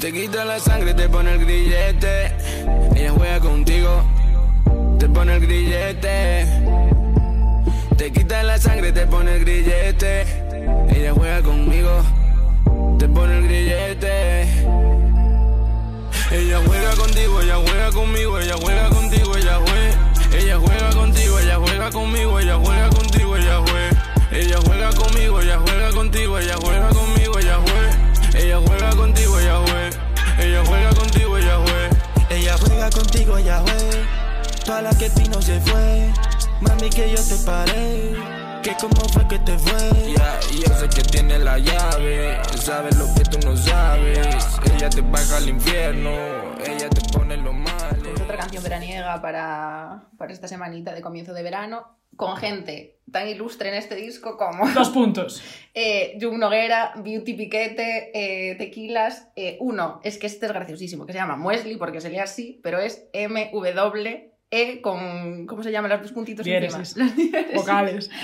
Te 0.00 0.12
quita 0.12 0.44
la 0.44 0.58
sangre, 0.58 0.94
te 0.94 1.08
pone 1.08 1.32
el 1.34 1.40
grillete. 1.44 2.34
Ella 2.96 3.10
juega 3.10 3.40
contigo, 3.40 4.02
te 4.98 5.08
pone 5.08 5.34
el 5.34 5.40
grillete. 5.40 6.46
Te 8.00 8.10
quita 8.10 8.42
la 8.42 8.58
sangre, 8.58 8.92
te 8.92 9.06
pone 9.06 9.34
el 9.34 9.40
grillete. 9.40 10.24
Ella 10.88 11.12
juega 11.12 11.42
conmigo, 11.42 12.02
te 12.98 13.06
pone 13.06 13.36
el 13.36 13.44
grillete. 13.44 14.44
Ella 16.30 16.60
juega 16.64 16.96
contigo, 16.96 17.42
ella 17.42 17.56
juega 17.56 17.92
conmigo, 17.92 18.38
ella 18.38 18.54
juega 18.58 18.88
contigo, 18.88 19.36
ella 19.36 19.58
juega. 19.66 20.12
Ella 20.32 20.58
juega 20.58 20.90
contigo, 20.94 21.38
ella 21.40 21.56
juega 21.56 21.90
conmigo, 21.90 22.40
ella 22.40 22.56
juega 22.56 22.88
contigo, 22.88 23.36
ella 23.36 23.62
juega. 23.66 24.28
Ella 24.32 24.56
juega 24.64 24.90
conmigo, 24.94 25.40
ella 25.42 25.58
juega 25.58 25.90
contigo, 25.90 26.38
ella 26.38 26.56
juega 26.56 26.88
conmigo, 26.88 27.38
ella 27.38 27.58
juega. 27.66 28.40
Ella 28.40 28.60
juega 28.66 28.90
contigo, 28.96 29.38
ella 29.40 29.60
juega. 29.66 29.90
Ella 30.38 30.64
juega 30.64 30.94
contigo, 30.94 31.36
ella 31.36 31.58
juega. 31.66 31.90
Ella 32.30 32.56
juega 32.56 32.90
contigo, 32.90 33.36
ella 33.36 33.62
juega. 33.62 34.64
Toda 34.64 34.80
la 34.80 34.90
que 34.92 35.10
se 35.10 35.60
fue. 35.60 36.29
Mami, 36.60 36.90
que 36.90 37.10
yo 37.10 37.16
te 37.16 37.36
paré. 37.44 38.12
Que 38.62 38.72
cómo 38.78 39.00
fue 39.12 39.26
que 39.26 39.38
te 39.38 39.58
fue. 39.58 40.12
Ya, 40.14 40.38
y 40.52 40.62
yo 40.62 40.74
sé 40.74 40.88
que 40.94 41.02
tiene 41.02 41.38
la 41.38 41.58
llave. 41.58 42.38
Sabes 42.56 42.96
lo 42.98 43.06
que 43.14 43.22
tú 43.22 43.38
no 43.46 43.56
sabes. 43.56 44.46
Ella 44.74 44.90
te 44.90 45.00
baja 45.00 45.38
al 45.38 45.48
infierno. 45.48 46.10
Ella 46.64 46.90
te 46.90 47.00
pone 47.10 47.36
los 47.38 47.54
males. 47.54 48.06
Es 48.14 48.20
otra 48.20 48.36
canción 48.36 48.62
veraniega 48.62 49.22
para, 49.22 50.08
para 50.18 50.32
esta 50.32 50.46
semanita 50.48 50.92
de 50.92 51.00
comienzo 51.00 51.32
de 51.32 51.42
verano, 51.42 51.96
con 52.16 52.36
gente 52.36 52.98
tan 53.10 53.26
ilustre 53.26 53.70
en 53.70 53.74
este 53.76 53.94
disco 53.94 54.36
como 54.36 54.68
Dos 54.68 54.90
puntos. 54.90 55.42
eh, 55.74 56.18
Jung 56.20 56.38
Noguera, 56.38 56.92
Beauty 56.96 57.34
Piquete, 57.34 58.10
eh, 58.14 58.54
Tequilas. 58.56 59.28
eh, 59.36 59.56
uno, 59.60 60.00
es 60.04 60.18
que 60.18 60.26
este 60.26 60.46
es 60.46 60.52
graciosísimo, 60.52 61.06
que 61.06 61.12
se 61.12 61.18
llama 61.18 61.36
Muesli, 61.36 61.76
porque 61.76 62.00
se 62.00 62.10
lee 62.10 62.18
así, 62.18 62.60
pero 62.62 62.78
es 62.78 63.08
M-W-E 64.50 64.80
con... 64.80 65.46
¿Cómo 65.46 65.62
se 65.62 65.72
llaman 65.72 65.90
los 65.90 66.02
dos 66.02 66.12
puntitos 66.12 66.44
Diéresis. 66.44 66.96
encima? 66.96 67.06
Las 67.06 67.16
diéresis. 67.16 67.56
Vocales. 67.56 68.10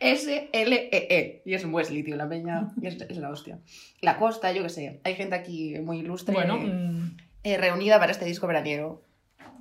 S-L-E-E. 0.00 1.42
Y 1.44 1.54
es 1.54 1.64
Wesley, 1.64 2.02
tío, 2.02 2.16
la 2.16 2.28
peña. 2.28 2.68
Es, 2.82 3.00
es 3.00 3.16
la 3.18 3.30
hostia. 3.30 3.58
La 4.00 4.16
costa, 4.16 4.52
yo 4.52 4.62
qué 4.62 4.68
sé. 4.68 5.00
Hay 5.04 5.14
gente 5.14 5.34
aquí 5.34 5.76
muy 5.80 5.98
ilustre 5.98 6.34
Bueno, 6.34 6.56
eh, 6.56 6.66
mm, 6.66 7.16
eh, 7.42 7.56
reunida 7.58 7.98
para 7.98 8.12
este 8.12 8.24
disco 8.24 8.46
veraniego. 8.46 9.02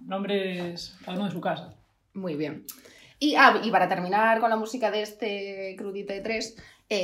nombres 0.06 0.96
cada 1.04 1.18
uno 1.18 1.26
de 1.26 1.32
su 1.32 1.42
casa. 1.42 1.74
Muy 2.14 2.36
bien. 2.36 2.66
Y, 3.20 3.36
ah, 3.36 3.62
y 3.64 3.72
para 3.72 3.88
terminar 3.90 4.40
con 4.40 4.50
la 4.52 4.58
música 4.58 4.92
de 4.92 5.02
este 5.02 5.76
Crudite 5.78 6.14
de 6.14 6.22
3, 6.22 6.56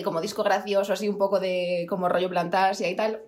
como 0.03 0.21
disco 0.21 0.43
gracioso, 0.43 0.93
así 0.93 1.09
un 1.09 1.17
poco 1.17 1.39
de 1.39 1.87
como 1.89 2.07
rollo 2.07 2.29
plantasia 2.29 2.87
y 2.89 2.95
tal, 2.95 3.19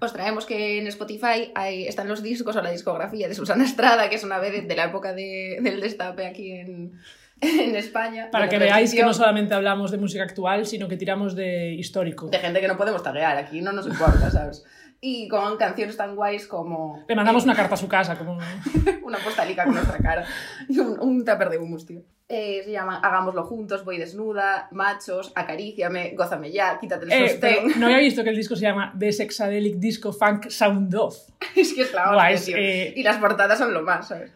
os 0.00 0.12
traemos 0.12 0.46
que 0.46 0.78
en 0.78 0.86
Spotify 0.86 1.52
hay, 1.54 1.86
están 1.86 2.08
los 2.08 2.22
discos 2.22 2.56
o 2.56 2.62
la 2.62 2.70
discografía 2.70 3.28
de 3.28 3.34
Susana 3.34 3.64
Estrada, 3.64 4.08
que 4.08 4.16
es 4.16 4.24
una 4.24 4.38
vez 4.38 4.66
de 4.66 4.76
la 4.76 4.84
época 4.84 5.12
de- 5.12 5.58
del 5.60 5.80
destape 5.80 6.26
aquí 6.26 6.52
en, 6.52 6.98
en 7.66 7.76
España. 7.76 8.28
Para 8.30 8.48
que 8.48 8.58
veáis 8.58 8.94
que 8.94 9.02
no 9.02 9.14
solamente 9.14 9.54
hablamos 9.54 9.90
de 9.90 9.98
música 9.98 10.22
actual, 10.24 10.66
sino 10.66 10.88
que 10.88 10.96
tiramos 10.96 11.34
de 11.34 11.72
histórico. 11.74 12.28
De 12.28 12.38
gente 12.38 12.60
que 12.60 12.68
no 12.68 12.76
podemos 12.76 13.02
taguear, 13.02 13.36
aquí 13.36 13.60
no 13.62 13.72
nos 13.72 13.86
importa, 13.86 14.30
¿sabes? 14.30 14.64
Y 15.02 15.28
con 15.28 15.56
canciones 15.56 15.96
tan 15.96 16.14
guays 16.14 16.46
como 16.46 17.02
Le 17.08 17.16
mandamos 17.16 17.44
una 17.44 17.54
carta 17.54 17.72
a 17.74 17.78
su 17.78 17.88
casa, 17.88 18.18
como... 18.18 18.36
una 19.02 19.16
postalica 19.18 19.64
con 19.64 19.74
nuestra 19.74 19.96
cara 19.98 20.26
y 20.68 20.78
un, 20.78 21.00
un 21.00 21.24
tupper 21.24 21.48
de 21.48 21.56
humus, 21.58 21.86
tío. 21.86 22.02
Eh, 22.28 22.60
se 22.64 22.70
llama 22.70 23.00
Hagámoslo 23.02 23.42
juntos, 23.44 23.84
voy 23.84 23.96
desnuda, 23.98 24.68
machos, 24.70 25.32
acaríciame, 25.34 26.12
gózame 26.14 26.52
ya, 26.52 26.78
quítate 26.78 27.06
el 27.06 27.12
Eh, 27.12 27.28
sostén. 27.30 27.80
no 27.80 27.86
había 27.86 27.98
visto 27.98 28.22
que 28.22 28.30
el 28.30 28.36
disco 28.36 28.54
se 28.54 28.62
llama 28.62 28.94
The 28.96 29.10
Sexadelic 29.10 29.76
Disco 29.76 30.12
Funk 30.12 30.48
Sound 30.50 30.94
Off. 30.94 31.16
es 31.56 31.72
que 31.72 31.82
es 31.82 31.92
la 31.94 32.12
Guays, 32.12 32.44
tío. 32.44 32.56
eh. 32.58 32.92
Y 32.94 33.02
las 33.02 33.16
portadas 33.16 33.58
son 33.58 33.72
lo 33.74 33.82
más, 33.82 34.06
¿sabes? 34.06 34.30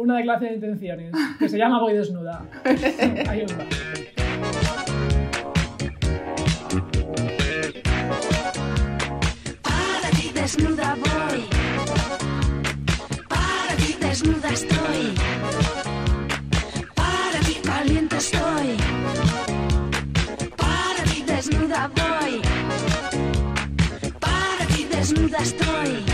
Una 0.00 0.16
declaración 0.16 0.48
de 0.48 0.54
intenciones 0.56 1.12
que 1.38 1.46
se 1.46 1.58
llama 1.58 1.78
Voy 1.78 1.92
desnuda. 1.92 2.42
Ahí 3.28 3.42
os 3.42 3.52
va. 3.52 3.66
Para 9.60 10.10
ti 10.16 10.30
desnuda 10.32 10.96
voy. 11.04 11.44
Para 13.28 13.76
ti 13.76 13.96
desnuda 14.00 14.48
estoy. 14.48 15.14
Para 16.94 17.40
ti 17.44 17.54
caliente 17.62 18.16
estoy. 18.16 18.76
Para 20.56 21.02
ti 21.12 21.22
desnuda 21.26 21.90
voy. 21.94 22.40
Para 24.18 24.64
ti 24.74 24.84
desnuda 24.90 25.38
estoy. 25.42 26.09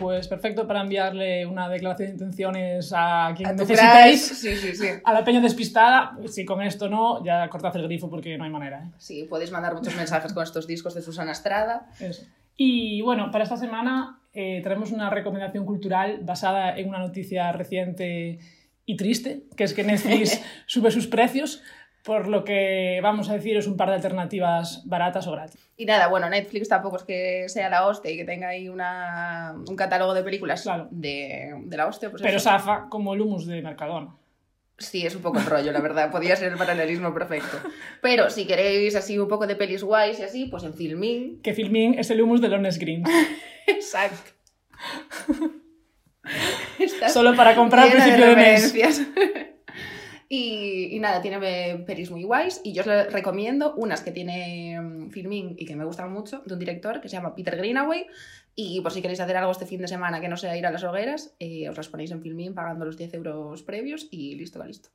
Pues 0.00 0.26
perfecto 0.26 0.66
para 0.66 0.80
enviarle 0.80 1.46
una 1.46 1.68
declaración 1.68 2.08
de 2.08 2.12
intenciones 2.14 2.92
a 2.96 3.32
quien 3.36 3.50
A 3.50 3.54
crush, 3.54 4.16
Sí, 4.16 4.56
sí, 4.56 4.74
sí. 4.74 4.88
A 5.04 5.12
la 5.12 5.24
peña 5.24 5.40
despistada, 5.40 6.16
si 6.26 6.44
con 6.44 6.62
esto 6.62 6.88
no, 6.88 7.24
ya 7.24 7.48
cortad 7.48 7.76
el 7.76 7.84
grifo 7.84 8.08
porque 8.08 8.36
no 8.38 8.44
hay 8.44 8.50
manera. 8.50 8.84
¿eh? 8.84 8.90
Sí, 8.98 9.26
podéis 9.28 9.52
mandar 9.52 9.74
muchos 9.74 9.94
mensajes 9.94 10.32
con 10.32 10.42
estos 10.42 10.66
discos 10.66 10.94
de 10.94 11.02
Susana 11.02 11.32
Estrada. 11.32 11.88
Eso. 12.00 12.24
Y 12.56 13.00
bueno, 13.02 13.30
para 13.30 13.44
esta 13.44 13.56
semana 13.56 14.20
eh, 14.32 14.60
traemos 14.62 14.92
una 14.92 15.10
recomendación 15.10 15.64
cultural 15.64 16.20
basada 16.22 16.76
en 16.78 16.88
una 16.88 16.98
noticia 16.98 17.52
reciente 17.52 18.38
y 18.86 18.96
triste, 18.96 19.44
que 19.56 19.64
es 19.64 19.74
que 19.74 19.84
Netflix 19.84 20.42
sube 20.66 20.90
sus 20.90 21.06
precios, 21.06 21.62
por 22.04 22.28
lo 22.28 22.44
que 22.44 23.00
vamos 23.02 23.28
a 23.28 23.34
decir 23.34 23.56
es 23.56 23.66
un 23.66 23.76
par 23.76 23.88
de 23.88 23.96
alternativas 23.96 24.82
baratas 24.86 25.26
o 25.26 25.32
gratis. 25.32 25.60
Y 25.76 25.84
nada, 25.86 26.08
bueno, 26.08 26.28
Netflix 26.28 26.68
tampoco 26.68 26.96
es 26.96 27.02
que 27.04 27.48
sea 27.48 27.68
la 27.68 27.86
hostia 27.86 28.10
y 28.10 28.16
que 28.16 28.24
tenga 28.24 28.48
ahí 28.48 28.68
una, 28.68 29.54
un 29.68 29.76
catálogo 29.76 30.14
de 30.14 30.22
películas 30.22 30.62
Claro. 30.62 30.88
de, 30.90 31.54
de 31.64 31.76
la 31.76 31.86
hostia. 31.86 32.10
Pues 32.10 32.22
Pero 32.22 32.36
eso. 32.36 32.48
Safa 32.50 32.86
como 32.88 33.14
el 33.14 33.20
humus 33.20 33.46
de 33.46 33.62
Mercadona. 33.62 34.14
Sí, 34.78 35.04
es 35.06 35.14
un 35.14 35.20
poco 35.20 35.38
el 35.38 35.44
rollo, 35.44 35.72
la 35.72 35.80
verdad. 35.80 36.10
Podría 36.10 36.36
ser 36.36 36.50
el 36.52 36.56
paralelismo 36.58 37.12
perfecto. 37.12 37.58
Pero 38.00 38.30
si 38.30 38.46
queréis 38.46 38.96
así 38.96 39.18
un 39.18 39.28
poco 39.28 39.46
de 39.46 39.54
pelis 39.54 39.84
guays 39.84 40.18
y 40.20 40.22
así, 40.22 40.46
pues 40.46 40.62
en 40.64 40.72
Filmin. 40.72 41.40
Que 41.42 41.52
Filmin 41.52 41.98
es 41.98 42.10
el 42.10 42.22
humus 42.22 42.40
de 42.40 42.48
Lones 42.48 42.78
Green. 42.78 43.04
Exacto. 43.66 44.30
Solo 47.12 47.34
para 47.34 47.54
comprar 47.54 47.84
al 47.86 47.92
principio 47.92 48.26
de 48.26 48.36
mes. 48.36 48.74
Y, 50.32 50.94
y 50.94 51.00
nada, 51.00 51.20
tiene 51.20 51.82
pelis 51.84 52.12
muy 52.12 52.22
guays 52.22 52.60
y 52.62 52.72
yo 52.72 52.82
os 52.82 52.86
les 52.86 53.12
recomiendo 53.12 53.74
unas 53.74 54.00
que 54.00 54.12
tiene 54.12 54.80
mm, 54.80 55.10
Filmin 55.10 55.56
y 55.58 55.66
que 55.66 55.74
me 55.74 55.84
gustan 55.84 56.12
mucho, 56.12 56.42
de 56.46 56.54
un 56.54 56.60
director 56.60 57.00
que 57.00 57.08
se 57.08 57.16
llama 57.16 57.34
Peter 57.34 57.56
Greenaway 57.56 58.06
y 58.54 58.80
por 58.80 58.92
si 58.92 59.02
queréis 59.02 59.18
hacer 59.18 59.36
algo 59.36 59.50
este 59.50 59.66
fin 59.66 59.80
de 59.80 59.88
semana 59.88 60.20
que 60.20 60.28
no 60.28 60.36
sea 60.36 60.56
ir 60.56 60.64
a 60.66 60.70
las 60.70 60.84
hogueras, 60.84 61.34
eh, 61.40 61.68
os 61.68 61.76
las 61.76 61.88
ponéis 61.88 62.12
en 62.12 62.22
Filmin 62.22 62.54
pagando 62.54 62.84
los 62.84 62.96
10 62.96 63.12
euros 63.14 63.62
previos 63.64 64.06
y 64.12 64.36
listo, 64.36 64.60
va 64.60 64.68
listo. 64.68 64.90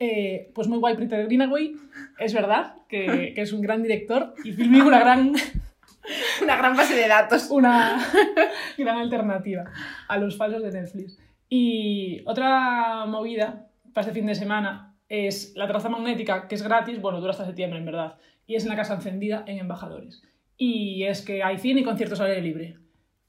Eh, 0.00 0.50
pues 0.54 0.66
muy 0.66 0.78
guay 0.78 0.96
Peter 0.96 1.24
Greenaway, 1.24 1.76
es 2.18 2.34
verdad 2.34 2.74
que, 2.88 3.32
que 3.32 3.42
es 3.42 3.52
un 3.52 3.60
gran 3.60 3.84
director 3.84 4.34
y 4.42 4.50
Filmin 4.50 4.82
una 4.82 4.98
gran, 4.98 5.34
Una 6.42 6.56
gran 6.56 6.76
base 6.76 6.94
de 6.94 7.08
datos. 7.08 7.50
una 7.50 8.04
gran 8.78 8.98
alternativa 8.98 9.64
a 10.08 10.18
los 10.18 10.36
falsos 10.36 10.62
de 10.62 10.72
Netflix. 10.72 11.18
Y 11.48 12.22
otra 12.26 13.06
movida 13.06 13.69
para 13.92 14.06
este 14.06 14.18
fin 14.18 14.26
de 14.26 14.34
semana 14.34 14.94
es 15.08 15.52
la 15.56 15.66
traza 15.66 15.88
magnética, 15.88 16.46
que 16.48 16.54
es 16.54 16.62
gratis, 16.62 17.00
bueno, 17.00 17.20
dura 17.20 17.32
hasta 17.32 17.44
septiembre 17.44 17.78
en 17.78 17.84
verdad, 17.84 18.16
y 18.46 18.54
es 18.54 18.64
en 18.64 18.70
la 18.70 18.76
Casa 18.76 18.94
Encendida 18.94 19.44
en 19.46 19.58
Embajadores. 19.58 20.22
Y 20.56 21.04
es 21.04 21.22
que 21.22 21.42
hay 21.42 21.58
cine 21.58 21.80
y 21.80 21.84
conciertos 21.84 22.20
al 22.20 22.28
aire 22.28 22.42
libre. 22.42 22.76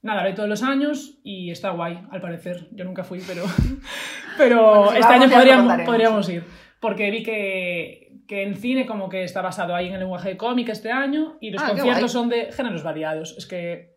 Nada, 0.02 0.22
lo 0.22 0.28
hay 0.28 0.36
todos 0.36 0.50
los 0.50 0.64
años 0.64 1.20
y 1.24 1.52
está 1.52 1.70
guay, 1.72 2.00
al 2.12 2.22
parecer. 2.22 2.68
Yo 2.72 2.86
nunca 2.86 3.04
fui, 3.04 3.22
pero, 3.26 3.44
pero 4.38 4.86
Bueno, 4.86 4.92
si 4.92 4.98
este 4.98 5.14
año 5.14 5.30
podríamos, 5.30 5.82
podríamos 5.86 6.30
ir. 6.30 6.44
Porque 6.80 7.12
vi 7.12 7.22
que, 7.22 8.12
que 8.28 8.44
el 8.44 8.56
cine 8.56 8.86
como 8.86 9.10
que 9.10 9.24
está 9.24 9.42
basado 9.42 9.76
ahí 9.76 9.88
en 9.88 9.94
el 9.94 10.00
lenguaje 10.00 10.30
de 10.30 10.38
cómic 10.38 10.70
este 10.70 10.92
año 10.92 11.38
y 11.40 11.52
los 11.52 11.62
Ah, 11.62 11.70
conciertos 11.70 12.12
son 12.12 12.30
de 12.30 12.52
géneros 12.52 12.84
variados. 12.84 13.36
Es 13.38 13.46
que 13.46 13.96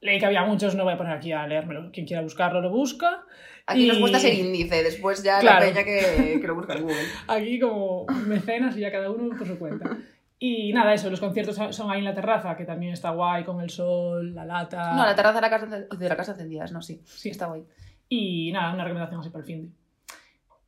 leí 0.00 0.18
que 0.18 0.26
había 0.26 0.44
muchos, 0.44 0.74
no 0.74 0.84
voy 0.84 0.94
a 0.94 0.96
poner 0.96 1.12
aquí 1.12 1.32
a 1.32 1.46
leérmelo. 1.46 1.90
Quien 1.92 2.06
quiera 2.06 2.22
buscarlo 2.22 2.62
lo 2.62 2.70
busca. 2.70 3.24
Aquí 3.66 3.86
nos 3.86 3.96
Y- 3.96 4.00
gusta 4.00 4.18
ser 4.18 4.34
índice, 4.34 4.82
después 4.82 5.22
ya 5.22 5.40
Claro. 5.40 5.60
la 5.60 5.72
peña 5.72 5.84
que, 5.84 6.38
que 6.40 6.46
lo 6.46 6.54
busca 6.54 6.74
en 6.74 6.82
Google. 6.82 6.96
Aquí 7.28 7.58
como 7.58 8.06
mecenas 8.26 8.76
y 8.76 8.80
ya 8.80 8.92
cada 8.92 9.10
uno 9.10 9.36
por 9.36 9.46
su 9.46 9.58
cuenta. 9.58 9.96
Y 10.38 10.72
nada, 10.74 10.92
eso, 10.92 11.08
los 11.08 11.20
conciertos 11.20 11.56
son 11.74 11.90
ahí 11.90 12.00
en 12.00 12.04
la 12.04 12.14
terraza, 12.14 12.54
que 12.56 12.64
también 12.64 12.92
está 12.92 13.10
guay, 13.10 13.44
con 13.44 13.62
el 13.62 13.70
sol, 13.70 14.34
la 14.34 14.44
lata. 14.44 14.92
No, 14.94 15.06
la 15.06 15.14
terraza 15.14 15.36
de 15.36 15.40
la 15.40 15.50
casa, 15.50 15.66
de 15.96 16.08
la 16.08 16.16
casa 16.16 16.32
encendidas, 16.32 16.72
no, 16.72 16.82
sí. 16.82 17.00
Sí. 17.06 17.30
está 17.30 17.46
guay. 17.46 17.64
Y 18.10 18.52
nada, 18.52 18.74
una 18.74 18.84
recomendación 18.84 19.20
así 19.20 19.30
para 19.30 19.40
el 19.40 19.46
fin 19.46 19.62
de. 19.62 19.68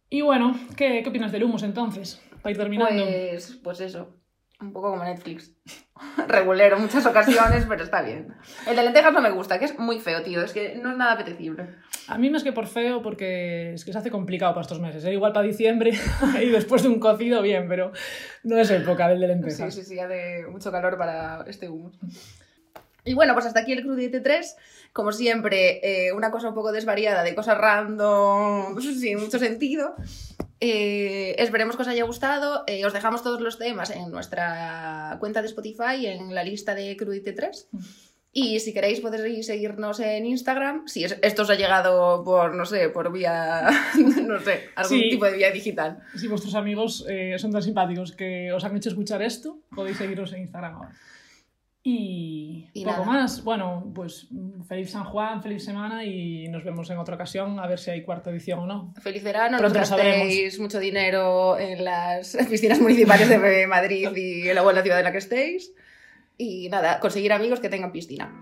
Y 0.09 0.23
bueno, 0.23 0.59
¿qué, 0.77 1.03
qué 1.03 1.09
opinas 1.11 1.33
del 1.33 1.45
humus 1.45 1.65
entonces? 1.65 2.23
Para 2.41 2.53
ir 2.53 2.57
terminando. 2.57 3.05
Pues, 3.05 3.61
pues 3.63 3.81
eso, 3.81 4.09
un 4.61 4.73
poco 4.73 4.91
como 4.91 5.05
Netflix. 5.05 5.53
Regulero 6.29 6.77
en 6.77 6.83
muchas 6.83 7.05
ocasiones, 7.07 7.65
pero 7.69 7.85
está 7.85 8.03
bien. 8.03 8.35
El 8.67 8.77
de 8.77 8.83
lentejas 8.83 9.13
no 9.13 9.21
me 9.21 9.31
gusta, 9.31 9.59
que 9.59 9.65
es 9.67 9.79
muy 9.79 10.01
feo, 10.01 10.23
tío. 10.23 10.43
Es 10.43 10.53
que 10.53 10.77
no 10.77 10.91
es 10.93 10.97
nada 10.97 11.13
apetecible. 11.13 11.67
A 12.09 12.19
mí 12.19 12.31
más 12.31 12.43
que 12.43 12.53
por 12.53 12.67
feo, 12.67 13.03
porque 13.03 13.75
es 13.75 13.85
que 13.85 13.93
se 13.93 13.99
hace 13.99 14.11
complicado 14.11 14.53
para 14.55 14.63
estos 14.63 14.81
meses. 14.81 15.03
Era 15.05 15.13
igual 15.13 15.33
para 15.33 15.47
diciembre 15.47 15.93
y 16.43 16.49
después 16.51 16.83
de 16.83 16.89
un 16.89 17.01
cocido, 17.01 17.43
bien, 17.43 17.69
pero 17.69 17.93
no 18.45 18.59
es 18.59 18.71
época 18.71 19.09
del 19.09 19.21
de 19.21 19.27
Sí, 19.27 19.33
lentejas. 19.33 19.75
sí, 19.75 19.83
sí, 19.83 19.99
hace 19.99 20.47
mucho 20.49 20.71
calor 20.71 20.97
para 20.97 21.45
este 21.49 21.69
humus. 21.69 21.99
Y 23.05 23.15
bueno, 23.15 23.35
pues 23.35 23.47
hasta 23.47 23.61
aquí 23.61 23.73
el 23.73 23.83
Crudite 23.83 24.21
3. 24.21 24.57
Como 24.93 25.13
siempre, 25.13 25.81
eh, 26.07 26.13
una 26.13 26.31
cosa 26.31 26.49
un 26.49 26.55
poco 26.55 26.73
desvariada 26.73 27.23
de 27.23 27.35
cosas 27.35 27.57
random, 27.59 28.81
sin 28.81 29.21
mucho 29.21 29.39
sentido. 29.39 29.95
Eh, 30.61 31.35
esperemos 31.39 31.77
que 31.77 31.83
os 31.83 31.89
haya 31.89 32.05
gustado. 32.05 32.65
Eh, 32.67 32.85
os 32.87 32.93
dejamos 32.93 33.23
todos 33.23 33.41
los 33.41 33.59
temas 33.59 33.91
en 33.91 34.11
nuestra 34.11 35.17
cuenta 35.21 35.43
de 35.43 35.49
Spotify, 35.49 36.07
en 36.07 36.35
la 36.35 36.45
lista 36.45 36.75
de 36.75 36.97
Crudite 36.97 37.33
3. 37.33 37.69
Y 38.33 38.61
si 38.61 38.75
queréis 38.75 39.01
podéis 39.01 39.47
seguirnos 39.47 39.99
en 40.01 40.27
Instagram. 40.27 40.87
Si 40.89 41.05
es- 41.05 41.19
esto 41.23 41.43
os 41.43 41.51
ha 41.51 41.55
llegado 41.55 42.23
por, 42.23 42.55
no 42.55 42.67
sé, 42.67 42.91
por 42.91 43.11
vía, 43.11 43.69
no 44.27 44.39
sé, 44.41 44.69
algún 44.75 44.99
Sí. 44.99 45.09
tipo 45.11 45.25
de 45.25 45.37
vía 45.37 45.51
digital. 45.51 46.01
Si 46.17 46.29
vuestros 46.29 46.55
amigos 46.55 47.07
eh, 47.09 47.37
son 47.39 47.53
tan 47.53 47.63
simpáticos 47.63 48.13
que 48.13 48.53
os 48.53 48.63
han 48.65 48.77
hecho 48.77 48.91
escuchar 48.91 49.23
esto, 49.23 49.59
podéis 49.75 49.97
seguiros 49.97 50.33
en 50.35 50.41
Instagram 50.43 50.75
ahora. 50.75 50.93
Y, 51.89 52.69
Y 52.73 52.85
poco 52.85 53.03
nada. 53.05 53.13
más. 53.13 53.45
Bueno, 53.45 53.93
pues 53.95 54.27
feliz 54.67 54.91
San 54.91 55.05
Juan, 55.05 55.41
feliz 55.41 55.65
semana 55.65 56.05
y 56.05 56.49
nos 56.49 56.65
vemos 56.65 56.91
en 56.91 56.99
otra 56.99 57.15
ocasión 57.15 57.61
a 57.61 57.67
ver 57.69 57.79
si 57.79 57.93
hay 57.93 58.03
cuarta 58.03 58.31
edición 58.31 58.59
o 58.59 58.67
no. 58.67 58.93
Feliz 59.01 59.23
verano, 59.23 59.53
no 59.53 59.59
Pronto 59.59 59.79
lo 59.79 59.85
gastéis 59.87 60.59
mucho 60.59 60.81
dinero 60.81 61.57
en 61.57 61.85
las 61.85 62.37
piscinas 62.51 62.81
municipales 62.81 63.29
de 63.29 63.67
Madrid 63.69 64.09
y 64.17 64.49
en 64.49 64.55
la 64.57 64.63
buena 64.63 64.83
ciudad 64.83 64.99
en 64.99 65.05
la 65.05 65.13
que 65.13 65.19
estéis. 65.19 65.73
Y 66.37 66.69
nada, 66.71 66.99
conseguir 66.99 67.33
amigos 67.33 67.61
que 67.61 67.69
tengan 67.69 67.93
piscina. 67.93 68.33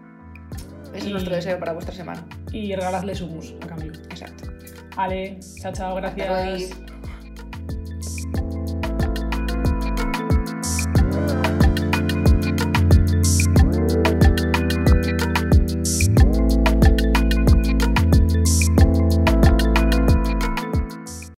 Ese 0.95 1.05
Y- 1.05 1.07
es 1.09 1.13
nuestro 1.13 1.35
deseo 1.35 1.59
para 1.59 1.75
vuestra 1.75 1.95
semana. 1.95 2.27
Y 2.51 2.75
regaladles 2.75 3.21
humus 3.21 3.55
a 3.63 3.67
cambio. 3.67 3.93
Exacto. 4.09 4.49
Vale, 4.97 5.39
chao, 5.61 5.71
chao, 5.73 5.95
gracias. 5.97 6.94